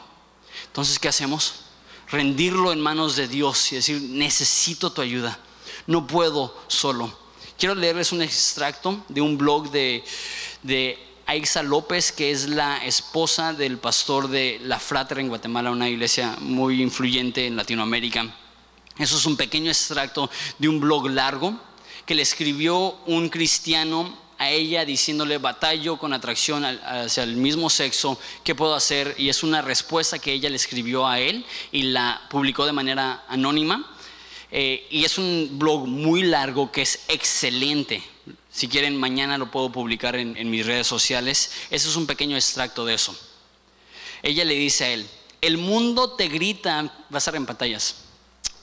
Entonces, 0.68 1.00
¿qué 1.00 1.08
hacemos? 1.08 1.56
Rendirlo 2.10 2.72
en 2.72 2.82
manos 2.82 3.16
de 3.16 3.28
Dios 3.28 3.72
y 3.72 3.76
decir, 3.76 4.02
necesito 4.02 4.92
tu 4.92 5.02
ayuda. 5.02 5.40
No 5.88 6.08
puedo 6.08 6.56
solo. 6.68 7.12
Quiero 7.58 7.76
leerles 7.76 8.12
un 8.12 8.22
extracto 8.22 9.04
de 9.10 9.22
un 9.22 9.38
blog 9.38 9.72
de, 9.72 10.04
de 10.62 11.13
Aixa 11.26 11.64
López, 11.64 12.12
que 12.12 12.32
es 12.32 12.50
la 12.50 12.78
esposa 12.86 13.54
del 13.54 13.78
pastor 13.78 14.28
de 14.28 14.60
La 14.64 14.80
Frater 14.80 15.20
en 15.20 15.30
Guatemala, 15.30 15.72
una 15.72 15.90
iglesia 15.90 16.36
muy 16.40 16.82
influyente 16.82 17.48
en 17.48 17.56
Latinoamérica. 17.56 18.28
Eso 18.98 19.18
es 19.18 19.26
un 19.26 19.38
pequeño 19.38 19.70
extracto 19.72 20.30
de 20.60 20.68
un 20.68 20.80
blog 20.80 21.10
largo 21.10 21.58
que 22.06 22.14
le 22.14 22.22
escribió 22.22 22.98
un 23.06 23.30
cristiano 23.30 24.18
a 24.38 24.50
ella 24.50 24.84
diciéndole 24.84 25.38
batallo 25.38 25.98
con 25.98 26.12
atracción 26.12 26.66
hacia 26.66 27.24
el 27.24 27.38
mismo 27.38 27.70
sexo, 27.70 28.20
¿qué 28.44 28.54
puedo 28.54 28.76
hacer? 28.76 29.16
Y 29.18 29.30
es 29.30 29.44
una 29.44 29.62
respuesta 29.62 30.20
que 30.20 30.34
ella 30.34 30.50
le 30.50 30.58
escribió 30.58 31.08
a 31.08 31.20
él 31.20 31.46
y 31.72 31.84
la 31.84 32.22
publicó 32.30 32.66
de 32.66 32.74
manera 32.74 33.24
anónima. 33.30 33.90
Eh, 34.52 34.86
y 34.92 35.06
es 35.06 35.18
un 35.18 35.50
blog 35.54 35.88
muy 35.88 36.24
largo 36.24 36.72
que 36.72 36.82
es 36.82 37.06
excelente. 37.08 38.04
Si 38.54 38.68
quieren, 38.68 38.96
mañana 38.98 39.40
lo 39.40 39.50
puedo 39.50 39.72
publicar 39.72 40.16
en, 40.16 40.50
mis 40.52 40.66
redes 40.66 40.86
sociales. 40.86 41.50
Ese 41.72 41.90
es 41.90 41.96
un 41.96 42.06
pequeño 42.06 42.36
extracto 42.36 42.86
de 42.86 42.94
eso. 42.94 43.18
Ella 44.22 44.46
le 44.46 44.54
dice 44.54 44.86
a 44.86 44.90
él, 44.92 45.10
el 45.42 45.58
mundo 45.58 46.12
te 46.12 46.28
grita, 46.28 46.84
va 46.84 47.16
a 47.16 47.18
estar 47.18 47.36
en 47.36 47.48
pantallas, 47.48 47.96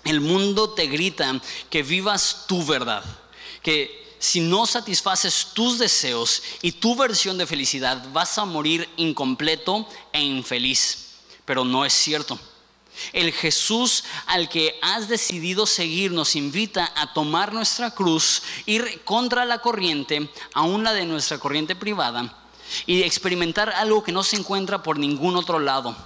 el 0.05 0.21
mundo 0.21 0.71
te 0.71 0.87
grita 0.87 1.41
que 1.69 1.83
vivas 1.83 2.45
tu 2.47 2.65
verdad, 2.65 3.05
que 3.63 4.15
si 4.21 4.41
no 4.41 4.65
satisfaces 4.65 5.49
tus 5.55 5.79
deseos 5.79 6.43
y 6.63 6.73
tu 6.73 6.95
versión 6.95 7.37
de 7.37 7.47
felicidad, 7.47 8.07
vas 8.13 8.39
a 8.39 8.45
morir 8.45 8.89
incompleto 8.97 9.89
e 10.13 10.23
infeliz. 10.23 11.17
Pero 11.45 11.65
no 11.65 11.85
es 11.85 11.93
cierto. 11.93 12.39
El 13.13 13.33
Jesús 13.33 14.05
al 14.27 14.49
que 14.49 14.79
has 14.83 15.09
decidido 15.09 15.67
seguir 15.67 16.13
nos 16.13 16.37
invita 16.37 16.93
a 16.97 17.13
tomar 17.13 17.53
nuestra 17.53 17.93
cruz, 17.93 18.43
ir 18.67 19.03
contra 19.05 19.45
la 19.45 19.59
corriente, 19.59 20.31
aún 20.55 20.85
la 20.85 20.93
de 20.93 21.07
nuestra 21.07 21.39
corriente 21.39 21.77
privada, 21.77 22.37
y 22.87 23.03
experimentar 23.03 23.71
algo 23.71 24.03
que 24.03 24.13
no 24.13 24.23
se 24.23 24.37
encuentra 24.37 24.83
por 24.83 24.99
ningún 24.99 25.37
otro 25.37 25.59
lado. 25.59 25.97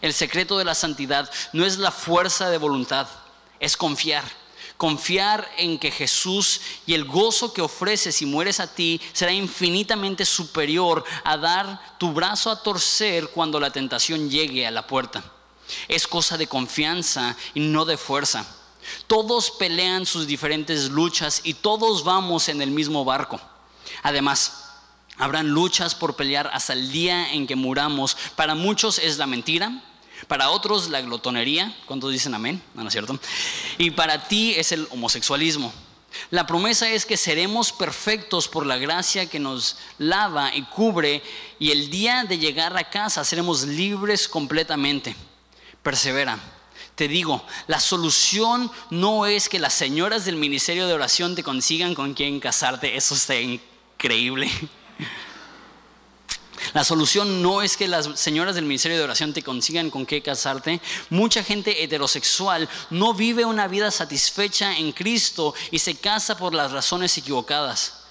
El 0.00 0.14
secreto 0.14 0.56
de 0.56 0.64
la 0.64 0.74
santidad 0.74 1.30
no 1.52 1.66
es 1.66 1.78
la 1.78 1.90
fuerza 1.90 2.48
de 2.50 2.58
voluntad, 2.58 3.08
es 3.58 3.76
confiar. 3.76 4.24
Confiar 4.76 5.46
en 5.58 5.78
que 5.78 5.90
Jesús 5.90 6.62
y 6.86 6.94
el 6.94 7.04
gozo 7.04 7.52
que 7.52 7.60
ofrece 7.60 8.12
si 8.12 8.24
mueres 8.24 8.60
a 8.60 8.74
ti 8.74 8.98
será 9.12 9.30
infinitamente 9.30 10.24
superior 10.24 11.04
a 11.22 11.36
dar 11.36 11.98
tu 11.98 12.14
brazo 12.14 12.50
a 12.50 12.62
torcer 12.62 13.28
cuando 13.28 13.60
la 13.60 13.70
tentación 13.70 14.30
llegue 14.30 14.66
a 14.66 14.70
la 14.70 14.86
puerta. 14.86 15.22
Es 15.88 16.06
cosa 16.06 16.36
de 16.36 16.46
confianza 16.46 17.36
y 17.54 17.60
no 17.60 17.84
de 17.84 17.96
fuerza. 17.96 18.46
Todos 19.06 19.50
pelean 19.50 20.06
sus 20.06 20.26
diferentes 20.26 20.90
luchas 20.90 21.40
y 21.44 21.54
todos 21.54 22.04
vamos 22.04 22.48
en 22.48 22.62
el 22.62 22.70
mismo 22.70 23.04
barco. 23.04 23.40
Además, 24.02 24.64
habrán 25.16 25.48
luchas 25.48 25.94
por 25.94 26.16
pelear 26.16 26.50
hasta 26.52 26.72
el 26.72 26.90
día 26.90 27.32
en 27.32 27.46
que 27.46 27.56
muramos. 27.56 28.16
Para 28.36 28.54
muchos 28.54 28.98
es 28.98 29.18
la 29.18 29.26
mentira, 29.26 29.82
para 30.28 30.50
otros 30.50 30.88
la 30.88 31.00
glotonería, 31.00 31.76
¿cuántos 31.86 32.12
dicen 32.12 32.34
amén? 32.34 32.62
No, 32.74 32.82
no 32.82 32.88
es 32.88 32.92
cierto. 32.92 33.18
Y 33.78 33.90
para 33.90 34.28
ti 34.28 34.54
es 34.56 34.72
el 34.72 34.86
homosexualismo. 34.90 35.72
La 36.30 36.46
promesa 36.46 36.90
es 36.90 37.06
que 37.06 37.16
seremos 37.16 37.72
perfectos 37.72 38.48
por 38.48 38.66
la 38.66 38.78
gracia 38.78 39.26
que 39.26 39.38
nos 39.38 39.76
lava 39.98 40.54
y 40.54 40.62
cubre 40.62 41.22
y 41.58 41.70
el 41.70 41.88
día 41.90 42.24
de 42.24 42.38
llegar 42.38 42.76
a 42.76 42.90
casa 42.90 43.24
seremos 43.24 43.62
libres 43.62 44.26
completamente. 44.26 45.14
Persevera. 45.82 46.38
Te 46.94 47.08
digo, 47.08 47.44
la 47.66 47.80
solución 47.80 48.70
no 48.90 49.26
es 49.26 49.48
que 49.48 49.58
las 49.58 49.72
señoras 49.72 50.24
del 50.24 50.36
ministerio 50.36 50.86
de 50.86 50.92
oración 50.92 51.34
te 51.34 51.42
consigan 51.42 51.94
con 51.94 52.14
quien 52.14 52.40
casarte. 52.40 52.96
Eso 52.96 53.14
está 53.14 53.38
increíble. 53.38 54.50
La 56.74 56.84
solución 56.84 57.42
no 57.42 57.62
es 57.62 57.76
que 57.76 57.88
las 57.88 58.08
señoras 58.20 58.54
del 58.54 58.64
ministerio 58.64 58.96
de 58.98 59.04
oración 59.04 59.32
te 59.32 59.42
consigan 59.42 59.90
con 59.90 60.06
qué 60.06 60.22
casarte. 60.22 60.80
Mucha 61.08 61.42
gente 61.42 61.82
heterosexual 61.82 62.68
no 62.90 63.14
vive 63.14 63.44
una 63.44 63.66
vida 63.66 63.90
satisfecha 63.90 64.76
en 64.76 64.92
Cristo 64.92 65.54
y 65.70 65.78
se 65.78 65.96
casa 65.96 66.36
por 66.36 66.54
las 66.54 66.70
razones 66.70 67.16
equivocadas. 67.18 68.04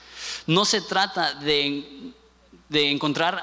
No 0.45 0.65
se 0.65 0.81
trata 0.81 1.33
de, 1.35 2.11
encontrar 2.69 3.41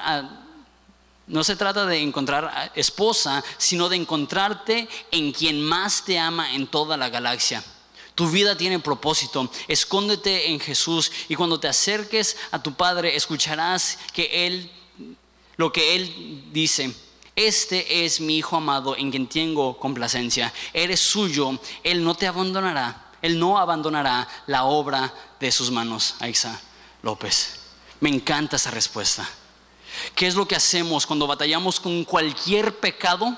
no 1.27 1.43
se 1.43 1.55
trata 1.57 1.85
de 1.85 2.01
encontrar 2.01 2.71
esposa, 2.75 3.43
sino 3.57 3.89
de 3.89 3.97
encontrarte 3.97 4.87
en 5.11 5.33
quien 5.33 5.61
más 5.61 6.05
te 6.05 6.17
ama 6.17 6.53
en 6.53 6.67
toda 6.67 6.95
la 6.95 7.09
galaxia. 7.09 7.63
Tu 8.15 8.29
vida 8.29 8.57
tiene 8.57 8.79
propósito. 8.79 9.51
Escóndete 9.67 10.49
en 10.49 10.59
Jesús 10.59 11.11
y 11.27 11.35
cuando 11.35 11.59
te 11.59 11.67
acerques 11.67 12.37
a 12.51 12.63
tu 12.63 12.73
Padre 12.73 13.15
escucharás 13.15 13.99
que 14.13 14.47
Él 14.47 14.71
lo 15.57 15.71
que 15.71 15.95
Él 15.95 16.45
dice. 16.51 16.93
Este 17.35 18.05
es 18.05 18.19
mi 18.19 18.37
Hijo 18.37 18.55
amado 18.55 18.95
en 18.95 19.11
quien 19.11 19.27
tengo 19.27 19.77
complacencia. 19.77 20.53
Eres 20.73 20.99
suyo, 20.99 21.59
Él 21.83 22.03
no 22.03 22.15
te 22.15 22.25
abandonará. 22.25 23.11
Él 23.21 23.37
no 23.37 23.57
abandonará 23.57 24.27
la 24.47 24.63
obra 24.63 25.13
de 25.39 25.51
sus 25.51 25.69
manos. 25.69 26.15
Aixa 26.19 26.59
López. 27.03 27.59
Me 27.99 28.09
encanta 28.09 28.55
esa 28.55 28.71
respuesta. 28.71 29.27
¿Qué 30.15 30.27
es 30.27 30.35
lo 30.35 30.47
que 30.47 30.55
hacemos 30.55 31.05
cuando 31.05 31.27
batallamos 31.27 31.79
con 31.79 32.03
cualquier 32.03 32.79
pecado? 32.79 33.37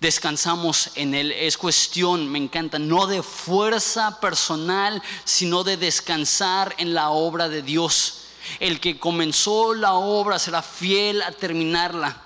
Descansamos 0.00 0.90
en 0.94 1.14
Él. 1.14 1.32
Es 1.32 1.56
cuestión, 1.56 2.28
me 2.28 2.38
encanta, 2.38 2.78
no 2.78 3.06
de 3.06 3.22
fuerza 3.22 4.20
personal, 4.20 5.02
sino 5.24 5.64
de 5.64 5.76
descansar 5.76 6.74
en 6.78 6.94
la 6.94 7.10
obra 7.10 7.48
de 7.48 7.62
Dios. 7.62 8.22
El 8.60 8.78
que 8.78 8.98
comenzó 8.98 9.74
la 9.74 9.94
obra 9.94 10.38
será 10.38 10.62
fiel 10.62 11.22
a 11.22 11.32
terminarla. 11.32 12.22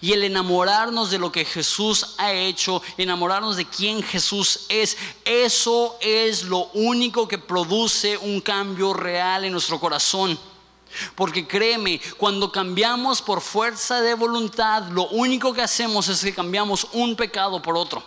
Y 0.00 0.12
el 0.12 0.24
enamorarnos 0.24 1.10
de 1.10 1.18
lo 1.18 1.30
que 1.30 1.44
Jesús 1.44 2.14
ha 2.16 2.32
hecho, 2.32 2.82
enamorarnos 2.96 3.56
de 3.56 3.66
quién 3.66 4.02
Jesús 4.02 4.60
es, 4.68 4.96
eso 5.24 5.98
es 6.00 6.44
lo 6.44 6.70
único 6.72 7.28
que 7.28 7.38
produce 7.38 8.16
un 8.16 8.40
cambio 8.40 8.94
real 8.94 9.44
en 9.44 9.52
nuestro 9.52 9.78
corazón. 9.78 10.38
Porque 11.14 11.46
créeme, 11.46 12.00
cuando 12.16 12.52
cambiamos 12.52 13.22
por 13.22 13.40
fuerza 13.40 14.00
de 14.00 14.14
voluntad, 14.14 14.84
lo 14.88 15.08
único 15.08 15.52
que 15.52 15.62
hacemos 15.62 16.08
es 16.08 16.22
que 16.22 16.34
cambiamos 16.34 16.88
un 16.92 17.16
pecado 17.16 17.60
por 17.62 17.76
otro. 17.76 18.02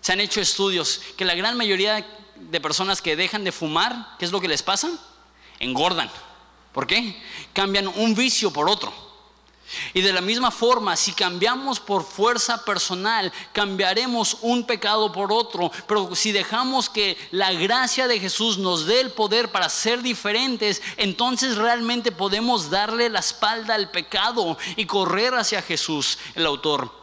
Se 0.00 0.12
han 0.12 0.20
hecho 0.20 0.40
estudios 0.40 1.00
que 1.16 1.24
la 1.24 1.34
gran 1.34 1.56
mayoría 1.56 2.06
de 2.36 2.60
personas 2.60 3.02
que 3.02 3.16
dejan 3.16 3.44
de 3.44 3.52
fumar, 3.52 4.16
¿qué 4.18 4.24
es 4.24 4.32
lo 4.32 4.40
que 4.40 4.48
les 4.48 4.62
pasa? 4.62 4.90
Engordan. 5.58 6.10
¿Por 6.72 6.86
qué? 6.86 7.20
Cambian 7.52 7.88
un 7.88 8.14
vicio 8.14 8.52
por 8.52 8.68
otro. 8.68 9.09
Y 9.94 10.02
de 10.02 10.12
la 10.12 10.20
misma 10.20 10.50
forma, 10.50 10.96
si 10.96 11.12
cambiamos 11.12 11.80
por 11.80 12.04
fuerza 12.04 12.64
personal, 12.64 13.32
cambiaremos 13.52 14.38
un 14.42 14.64
pecado 14.64 15.12
por 15.12 15.32
otro. 15.32 15.70
Pero 15.86 16.14
si 16.14 16.32
dejamos 16.32 16.88
que 16.88 17.16
la 17.30 17.52
gracia 17.52 18.08
de 18.08 18.20
Jesús 18.20 18.58
nos 18.58 18.86
dé 18.86 19.00
el 19.00 19.10
poder 19.10 19.50
para 19.52 19.68
ser 19.68 20.02
diferentes, 20.02 20.82
entonces 20.96 21.56
realmente 21.56 22.12
podemos 22.12 22.70
darle 22.70 23.08
la 23.08 23.20
espalda 23.20 23.74
al 23.74 23.90
pecado 23.90 24.56
y 24.76 24.86
correr 24.86 25.34
hacia 25.34 25.62
Jesús, 25.62 26.18
el 26.34 26.46
autor 26.46 26.99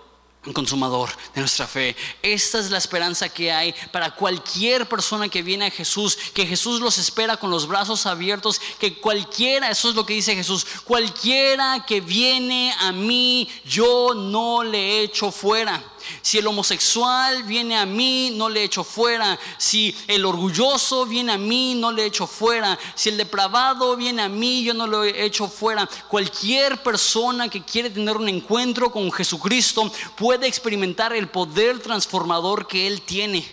consumador 0.54 1.10
de 1.34 1.42
nuestra 1.42 1.68
fe. 1.68 1.96
Esta 2.22 2.60
es 2.60 2.72
la 2.72 2.78
esperanza 2.78 3.30
que 3.30 3.52
hay 3.52 3.74
para 3.92 4.12
cualquier 4.12 4.88
persona 4.88 5.30
que 5.30 5.42
viene 5.42 5.68
a 5.68 5.72
Jesús, 5.72 6.18
que 6.34 6.46
Jesús 6.46 6.82
los 6.82 6.98
espera 6.98 7.38
con 7.38 7.52
los 7.52 7.68
brazos 7.68 8.06
abiertos, 8.06 8.62
que 8.80 9.00
cualquiera, 9.00 9.70
eso 9.70 9.90
es 9.90 9.96
lo 9.96 10.06
que 10.06 10.14
dice 10.14 10.36
Jesús, 10.36 10.66
cualquiera 10.84 11.86
que 11.86 12.02
viene 12.02 12.74
a 12.80 12.92
mí, 12.92 13.50
yo 13.66 14.14
no 14.14 14.64
le 14.64 15.02
echo 15.02 15.32
fuera. 15.32 15.84
Si 16.22 16.38
el 16.38 16.48
homosexual 16.48 17.44
viene 17.44 17.78
a 17.78 17.86
mí, 17.86 18.32
no 18.36 18.50
le 18.50 18.64
echo 18.64 18.84
fuera. 18.84 19.40
Si 19.58 19.96
el 20.08 20.26
orgulloso 20.26 21.06
viene 21.06 21.34
a 21.34 21.38
mí, 21.38 21.76
no 21.76 21.92
le 21.92 22.06
echo 22.06 22.28
fuera. 22.28 22.78
Si 22.96 23.10
el 23.10 23.18
depravado 23.18 23.96
viene 23.96 24.22
a 24.22 24.30
mí, 24.30 24.64
yo 24.64 24.74
no 24.74 24.88
lo 24.88 25.04
echo 25.04 25.48
fuera. 25.48 25.88
Cualquier 26.08 26.82
persona 26.84 27.50
que 27.50 27.64
quiere 27.64 27.90
tener 27.90 28.18
un 28.18 28.30
encuentro 28.30 28.92
con 28.92 29.12
Jesucristo 29.12 29.92
puede 30.16 30.48
experimentar 30.48 31.14
el 31.14 31.30
poder 31.30 31.80
transformador 31.80 32.68
que 32.68 32.88
Él 32.88 33.02
tiene. 33.02 33.46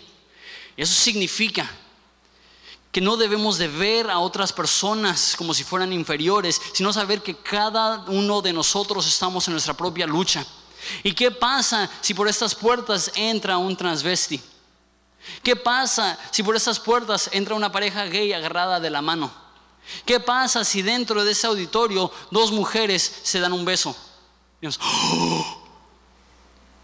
Eso 0.77 0.95
significa 0.95 1.71
que 2.95 3.01
no 3.01 3.17
debemos 3.17 3.59
de 3.59 3.67
ver 3.67 4.09
a 4.09 4.21
otras 4.21 4.53
personas 4.53 5.35
como 5.37 5.53
si 5.53 5.65
fueran 5.65 5.93
inferiores, 5.93 6.61
sino 6.73 6.93
saber 6.93 7.23
que 7.23 7.35
cada 7.35 8.05
uno 8.07 8.41
de 8.41 8.53
nosotros 8.53 9.05
estamos 9.09 9.49
en 9.49 9.55
nuestra 9.55 9.75
propia 9.75 10.07
lucha. 10.07 10.47
¿Y 11.03 11.13
qué 11.13 11.31
pasa 11.31 11.91
si 12.01 12.15
por 12.15 12.29
estas 12.29 12.55
puertas 12.55 13.11
entra 13.15 13.59
un 13.59 13.77
transvesti? 13.77 14.41
¿Qué 15.43 15.57
pasa 15.57 16.19
si 16.31 16.43
por 16.43 16.57
estas 16.57 16.79
puertas 16.81 17.31
entra 17.33 17.55
una 17.55 17.73
pareja 17.73 18.05
gay 18.05 18.33
agarrada 18.33 18.81
de 18.81 18.91
la 18.91 19.03
mano? 19.03 19.33
¿Qué 20.05 20.21
pasa 20.21 20.65
si 20.65 20.83
dentro 20.83 21.25
de 21.25 21.33
ese 21.33 21.47
auditorio 21.47 22.11
dos 22.31 22.53
mujeres 22.53 23.21
se 23.23 23.41
dan 23.41 23.53
un 23.53 23.65
beso? 23.65 23.97
¡Oh! 24.81 25.61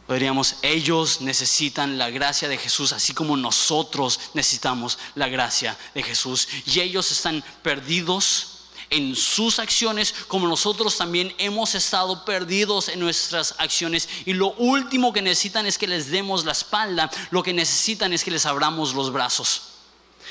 Podríamos, 0.07 0.57
ellos 0.63 1.21
necesitan 1.21 1.97
la 1.97 2.11
gracia 2.11 2.49
de 2.49 2.59
Jesús, 2.59 2.93
así 2.93 3.15
como 3.15 3.37
nosotros 3.37 4.19
necesitamos 4.35 4.99
la 5.15 5.29
gracia 5.29 5.79
de 5.95 6.03
Jesús. 6.03 6.49
Y 6.67 6.81
ellos 6.81 7.13
están 7.13 7.45
perdidos 7.63 8.60
en 8.91 9.15
sus 9.15 9.61
acciones 9.61 10.15
como 10.27 10.49
nosotros 10.49 10.99
también 10.99 11.33
hemos 11.39 11.75
estado 11.75 12.25
perdidos 12.25 12.89
en 12.89 13.01
nuestras 13.01 13.55
acciones 13.59 14.09
y 14.27 14.33
lo 14.33 14.53
último 14.55 15.13
que 15.13 15.23
necesitan 15.23 15.67
es 15.67 15.79
que 15.79 15.87
les 15.87 16.11
demos 16.11 16.45
la 16.45 16.53
espalda, 16.53 17.11
lo 17.31 17.43
que 17.43 17.53
necesitan 17.53 18.13
es 18.13 18.25
que 18.25 18.33
les 18.33 18.47
abramos 18.47 18.95
los 18.95 19.13
brazos. 19.13 19.63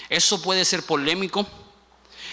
Eso 0.10 0.41
puede 0.41 0.65
ser 0.65 0.84
polémico. 0.84 1.48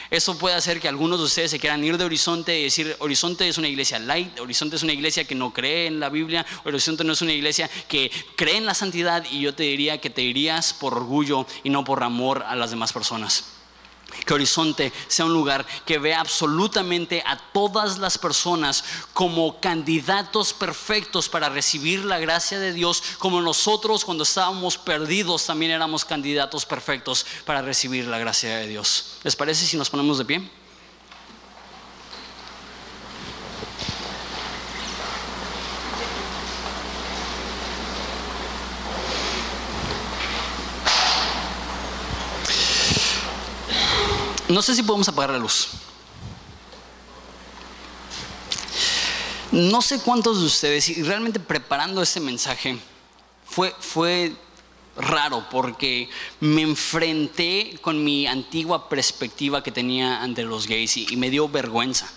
Eso 0.09 0.39
puede 0.39 0.55
hacer 0.55 0.81
que 0.81 0.87
algunos 0.87 1.19
de 1.19 1.25
ustedes 1.25 1.51
se 1.51 1.59
quieran 1.59 1.83
ir 1.83 1.99
de 1.99 2.05
Horizonte 2.05 2.57
y 2.59 2.65
decir, 2.65 2.95
Horizonte 3.01 3.49
es 3.49 3.59
una 3.59 3.67
iglesia 3.67 3.99
light, 3.99 4.39
Horizonte 4.39 4.77
es 4.77 4.85
una 4.85 4.93
iglesia 4.93 5.25
que 5.25 5.35
no 5.35 5.53
cree 5.53 5.89
en 5.89 5.99
la 5.99 6.11
Biblia, 6.11 6.47
Horizonte 6.65 7.03
no 7.03 7.13
es 7.13 7.23
una 7.23 7.33
iglesia 7.33 7.69
que 7.89 8.13
cree 8.37 8.57
en 8.57 8.67
la 8.67 8.75
santidad 8.75 9.25
y 9.29 9.41
yo 9.41 9.55
te 9.57 9.65
diría 9.65 10.01
que 10.01 10.09
te 10.09 10.23
irías 10.23 10.75
por 10.75 10.95
orgullo 10.95 11.45
y 11.65 11.71
no 11.71 11.83
por 11.83 12.05
amor 12.05 12.45
a 12.47 12.55
las 12.55 12.71
demás 12.71 12.93
personas. 12.93 13.56
Que 14.25 14.35
Horizonte 14.35 14.93
sea 15.09 15.25
un 15.25 15.33
lugar 15.33 15.67
que 15.85 15.99
vea 15.99 16.21
absolutamente 16.21 17.23
a 17.27 17.37
todas 17.37 17.99
las 17.99 18.19
personas 18.19 18.85
como 19.13 19.61
candidatos 19.61 20.53
perfectos 20.53 21.29
para 21.29 21.49
recibir 21.49 22.05
la 22.05 22.19
gracia 22.19 22.59
de 22.59 22.73
Dios, 22.73 23.03
como 23.19 23.41
nosotros 23.41 24.05
cuando 24.05 24.25
estábamos 24.25 24.79
perdidos 24.79 25.47
también 25.47 25.73
éramos 25.73 26.05
candidatos 26.05 26.67
perfectos 26.67 27.27
para 27.45 27.63
recibir 27.63 28.07
la 28.07 28.19
gracia 28.19 28.57
de 28.57 28.69
Dios. 28.69 29.17
¿Les 29.23 29.37
parece 29.37 29.67
si 29.67 29.77
nos 29.77 29.91
ponemos 29.91 30.19
de 30.19 30.25
pie? 30.25 30.66
No 44.49 44.63
sé 44.63 44.75
si 44.75 44.83
podemos 44.83 45.09
apagar 45.09 45.31
la 45.31 45.39
luz. 45.39 45.69
No 49.51 49.81
sé 49.83 50.01
cuántos 50.01 50.41
de 50.41 50.47
ustedes, 50.47 50.89
y 50.89 51.03
realmente 51.03 51.41
preparando 51.41 52.03
este 52.03 52.21
mensaje, 52.21 52.79
fue, 53.45 53.75
fue 53.81 54.33
raro 54.97 55.47
porque 55.51 56.09
me 56.41 56.63
enfrenté 56.63 57.79
con 57.81 58.03
mi 58.03 58.27
antigua 58.27 58.89
perspectiva 58.89 59.63
que 59.63 59.73
tenía 59.73 60.23
ante 60.23 60.43
los 60.43 60.67
gays 60.67 60.97
y, 60.97 61.17
me 61.17 61.31
dio 61.31 61.49
vergüenza. 61.49 62.09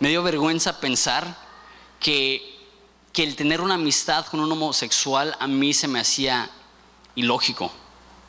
Me 0.00 0.08
dio 0.08 0.22
vergüenza 0.22 0.80
pensar 0.80 1.36
que, 2.00 2.58
que 3.12 3.24
el 3.24 3.36
tener 3.36 3.60
una 3.60 3.74
amistad 3.74 4.26
con 4.26 4.40
un 4.40 4.52
homosexual 4.52 5.36
a 5.38 5.46
mí 5.46 5.74
se 5.74 5.88
me 5.88 6.00
hacía 6.00 6.50
ilógico, 7.14 7.72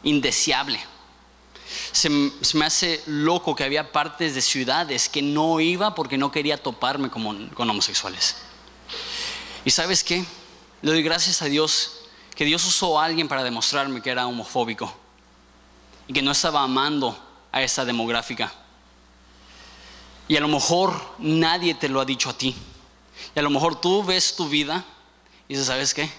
indeseable. 0.03 0.79
Se, 1.91 2.09
me 2.09 2.65
hace 2.65 3.01
loco 3.05 3.55
que 3.55 3.63
había 3.63 3.91
partes 3.91 4.35
de 4.35 4.41
ciudades 4.41 5.09
que 5.09 5.21
no 5.21 5.59
iba 5.59 5.95
porque 5.95 6.17
no 6.17 6.31
quería 6.31 6.61
toparme 6.61 7.09
con, 7.09 7.49
con 7.49 7.69
homosexuales. 7.69 8.37
¿Y 9.65 9.71
sabes 9.71 10.03
qué? 10.03 10.25
Le 10.81 10.91
doy 10.91 11.03
gracias 11.03 11.41
a 11.41 11.45
Dios 11.45 11.93
que 12.35 12.45
Dios 12.45 12.63
usó 12.65 12.99
a 12.99 13.05
alguien 13.05 13.27
para 13.27 13.43
demostrarme 13.43 14.01
que 14.01 14.11
era 14.11 14.27
homofóbico 14.27 14.93
y 16.07 16.13
que 16.13 16.21
no 16.21 16.31
estaba 16.31 16.61
amando 16.61 17.17
a 17.51 17.61
esa 17.61 17.83
demográfica. 17.83 18.53
Y 20.27 20.35
a 20.37 20.41
lo 20.41 20.47
mejor 20.47 21.01
nadie 21.17 21.73
te 21.73 21.89
lo 21.89 21.99
ha 21.99 22.05
dicho 22.05 22.29
a 22.29 22.37
ti. 22.37 22.55
Y 23.35 23.39
a 23.39 23.41
lo 23.41 23.49
mejor 23.49 23.79
tú 23.79 24.03
ves 24.03 24.35
tu 24.35 24.47
vida 24.47 24.85
y 25.47 25.53
dices, 25.53 25.67
¿sabes 25.67 25.93
qué? 25.93 26.09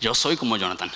Yo 0.00 0.14
soy 0.14 0.36
como 0.36 0.56
Jonathan. 0.56 0.90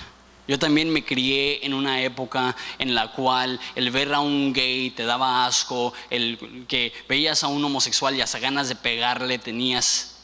Yo 0.48 0.59
también 0.59 0.90
me 0.90 1.05
crié 1.05 1.64
en 1.64 1.72
una 1.72 2.02
época 2.02 2.57
en 2.78 2.94
la 2.94 3.12
cual 3.12 3.61
el 3.76 3.90
ver 3.90 4.12
a 4.12 4.20
un 4.20 4.52
gay 4.52 4.90
te 4.90 5.05
daba 5.05 5.46
asco, 5.46 5.92
el 6.11 6.66
que 6.66 6.92
veías 7.09 7.44
a 7.44 7.48
un 7.48 7.64
homosexual 7.64 8.16
y 8.16 8.20
hasta 8.20 8.40
ganas 8.40 8.68
de 8.68 8.74
pegarle 8.74 9.38
tenías. 9.38 10.16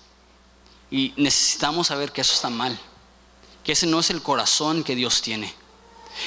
Y 0.91 1.13
necesitamos 1.17 1.87
saber 1.89 2.11
que 2.11 2.23
eso 2.23 2.35
está 2.35 2.51
mal, 2.51 2.77
que 3.63 3.73
ese 3.73 3.87
no 3.87 4.01
es 4.01 4.11
el 4.11 4.23
corazón 4.23 4.83
que 4.83 4.97
Dios 4.97 5.23
tiene. 5.23 5.55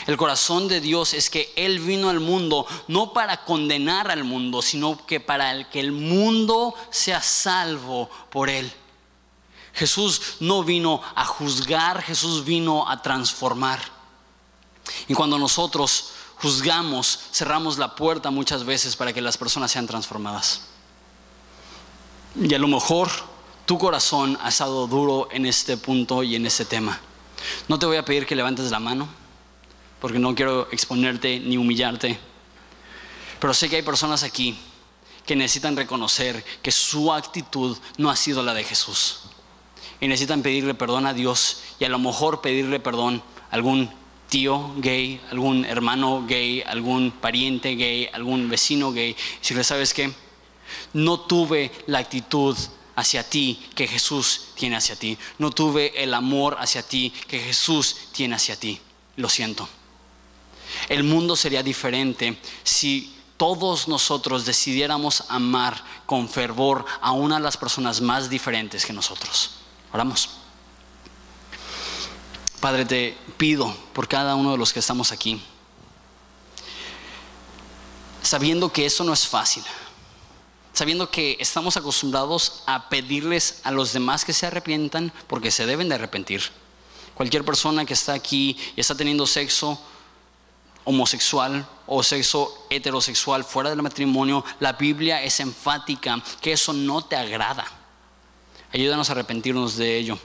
El 0.08 0.15
corazón 0.15 0.69
de 0.69 0.80
Dios 0.80 1.13
es 1.13 1.30
que 1.30 1.51
Él 1.58 1.80
vino 1.80 2.10
al 2.10 2.21
mundo 2.21 2.65
no 2.88 3.12
para 3.12 3.43
condenar 3.43 4.10
al 4.10 4.23
mundo, 4.23 4.62
sino 4.62 5.06
que 5.06 5.19
para 5.19 5.69
que 5.69 5.82
el 5.82 5.91
mundo 5.91 6.73
sea 6.91 7.21
salvo 7.21 8.10
por 8.30 8.49
Él. 8.49 8.71
Jesús 9.73 10.21
no 10.39 10.63
vino 10.63 11.01
a 11.15 11.25
juzgar, 11.25 12.01
Jesús 12.01 12.43
vino 12.43 12.89
a 12.89 13.01
transformar. 13.01 13.79
Y 15.07 15.13
cuando 15.13 15.38
nosotros 15.38 16.12
juzgamos, 16.38 17.19
cerramos 17.31 17.77
la 17.77 17.95
puerta 17.95 18.31
muchas 18.31 18.65
veces 18.65 18.95
para 18.95 19.13
que 19.13 19.21
las 19.21 19.38
personas 19.38 19.71
sean 19.71 19.88
transformadas. 19.88 20.62
Y 22.36 22.53
a 22.53 22.60
lo 22.60 22.67
mejor 22.67 23.10
tu 23.65 23.77
corazón 23.77 24.38
ha 24.41 24.49
estado 24.49 24.88
duro 24.88 25.29
en 25.31 25.45
este 25.45 25.77
punto 25.77 26.23
y 26.23 26.36
en 26.36 26.45
este 26.45 26.65
tema. 26.65 26.99
No 27.67 27.79
te 27.79 27.86
voy 27.86 27.97
a 27.97 28.05
pedir 28.05 28.25
que 28.25 28.36
levantes 28.36 28.71
la 28.71 28.79
mano, 28.79 29.07
porque 29.99 30.19
no 30.19 30.36
quiero 30.36 30.67
exponerte 30.71 31.39
ni 31.39 31.57
humillarte. 31.57 32.19
Pero 33.39 33.53
sé 33.53 33.69
que 33.69 33.77
hay 33.77 33.81
personas 33.81 34.23
aquí 34.23 34.57
que 35.25 35.36
necesitan 35.36 35.77
reconocer 35.77 36.43
que 36.62 36.71
su 36.71 37.12
actitud 37.13 37.77
no 37.97 38.10
ha 38.10 38.15
sido 38.15 38.43
la 38.43 38.53
de 38.53 38.63
Jesús 38.63 39.21
y 40.02 40.08
necesitan 40.08 40.42
pedirle 40.42 40.74
perdón 40.74 41.06
a 41.06 41.14
Dios 41.14 41.62
y 41.80 41.86
a 41.86 41.90
lo 41.90 42.00
mejor 42.00 42.42
pedirle 42.42 42.80
perdón 42.82 43.24
a 43.50 43.56
algún 43.56 43.90
tío 44.28 44.74
gay, 44.78 45.22
algún 45.30 45.64
hermano 45.64 46.26
gay, 46.28 46.62
algún 46.66 47.12
pariente 47.12 47.76
gay, 47.76 48.10
algún 48.12 48.50
vecino 48.50 48.92
gay. 48.92 49.16
Si 49.40 49.54
le 49.54 49.64
sabes 49.64 49.94
que 49.94 50.12
no 50.94 51.22
tuve 51.22 51.72
la 51.88 52.00
actitud 52.00 52.58
hacia 52.96 53.28
ti 53.28 53.60
que 53.76 53.88
Jesús 53.88 54.50
tiene 54.56 54.76
hacia 54.76 54.96
ti. 54.96 55.18
No 55.38 55.52
tuve 55.52 56.04
el 56.04 56.14
amor 56.14 56.58
hacia 56.60 56.84
ti 56.84 57.14
que 57.28 57.40
Jesús 57.40 57.96
tiene 58.12 58.36
hacia 58.36 58.56
ti. 58.56 58.80
Lo 59.18 59.30
siento. 59.30 59.68
El 60.90 61.04
mundo 61.04 61.36
sería 61.36 61.64
diferente 61.64 62.38
si 62.64 63.14
todos 63.38 63.88
nosotros 63.88 64.46
decidiéramos 64.46 65.24
amar 65.30 65.84
con 66.06 66.30
fervor 66.30 66.86
a 67.02 67.12
una 67.12 67.36
de 67.36 67.42
las 67.42 67.58
personas 67.58 68.02
más 68.02 68.30
diferentes 68.30 68.86
que 68.86 68.94
nosotros. 68.94 69.61
Oramos. 69.93 70.30
Padre, 72.62 72.86
te 72.86 73.17
pido 73.38 73.75
por 73.91 74.08
cada 74.08 74.36
uno 74.36 74.51
de 74.51 74.58
los 74.58 74.71
que 74.71 74.80
estamos 74.80 75.12
aquí, 75.12 75.41
sabiendo 78.21 78.71
que 78.71 78.86
eso 78.86 79.04
no 79.04 79.13
es 79.13 79.27
fácil, 79.27 79.63
sabiendo 80.71 81.10
que 81.10 81.38
estamos 81.39 81.75
acostumbrados 81.75 82.62
a 82.67 82.88
pedirles 82.88 83.62
a 83.63 83.71
los 83.71 83.93
demás 83.93 84.23
que 84.23 84.34
se 84.34 84.45
arrepientan 84.45 85.12
porque 85.27 85.49
se 85.49 85.65
deben 85.65 85.89
de 85.89 85.95
arrepentir. 85.95 86.43
Cualquier 87.15 87.43
persona 87.43 87.84
que 87.84 87.95
está 87.95 88.13
aquí 88.13 88.56
y 88.75 88.80
está 88.80 88.93
teniendo 88.95 89.25
sexo 89.25 89.82
homosexual 90.84 91.67
o 91.88 92.04
sexo 92.04 92.67
heterosexual 92.69 93.43
fuera 93.43 93.71
del 93.71 93.82
matrimonio, 93.82 94.45
la 94.60 94.73
Biblia 94.73 95.23
es 95.23 95.39
enfática 95.39 96.21
que 96.41 96.54
eso 96.54 96.73
no 96.73 97.04
te 97.04 97.15
agrada. 97.15 97.81
Ayúdanos 98.73 99.10
a 99.10 99.13
arrepentirnos 99.13 99.75
de 99.75 99.97
ello. 99.97 100.17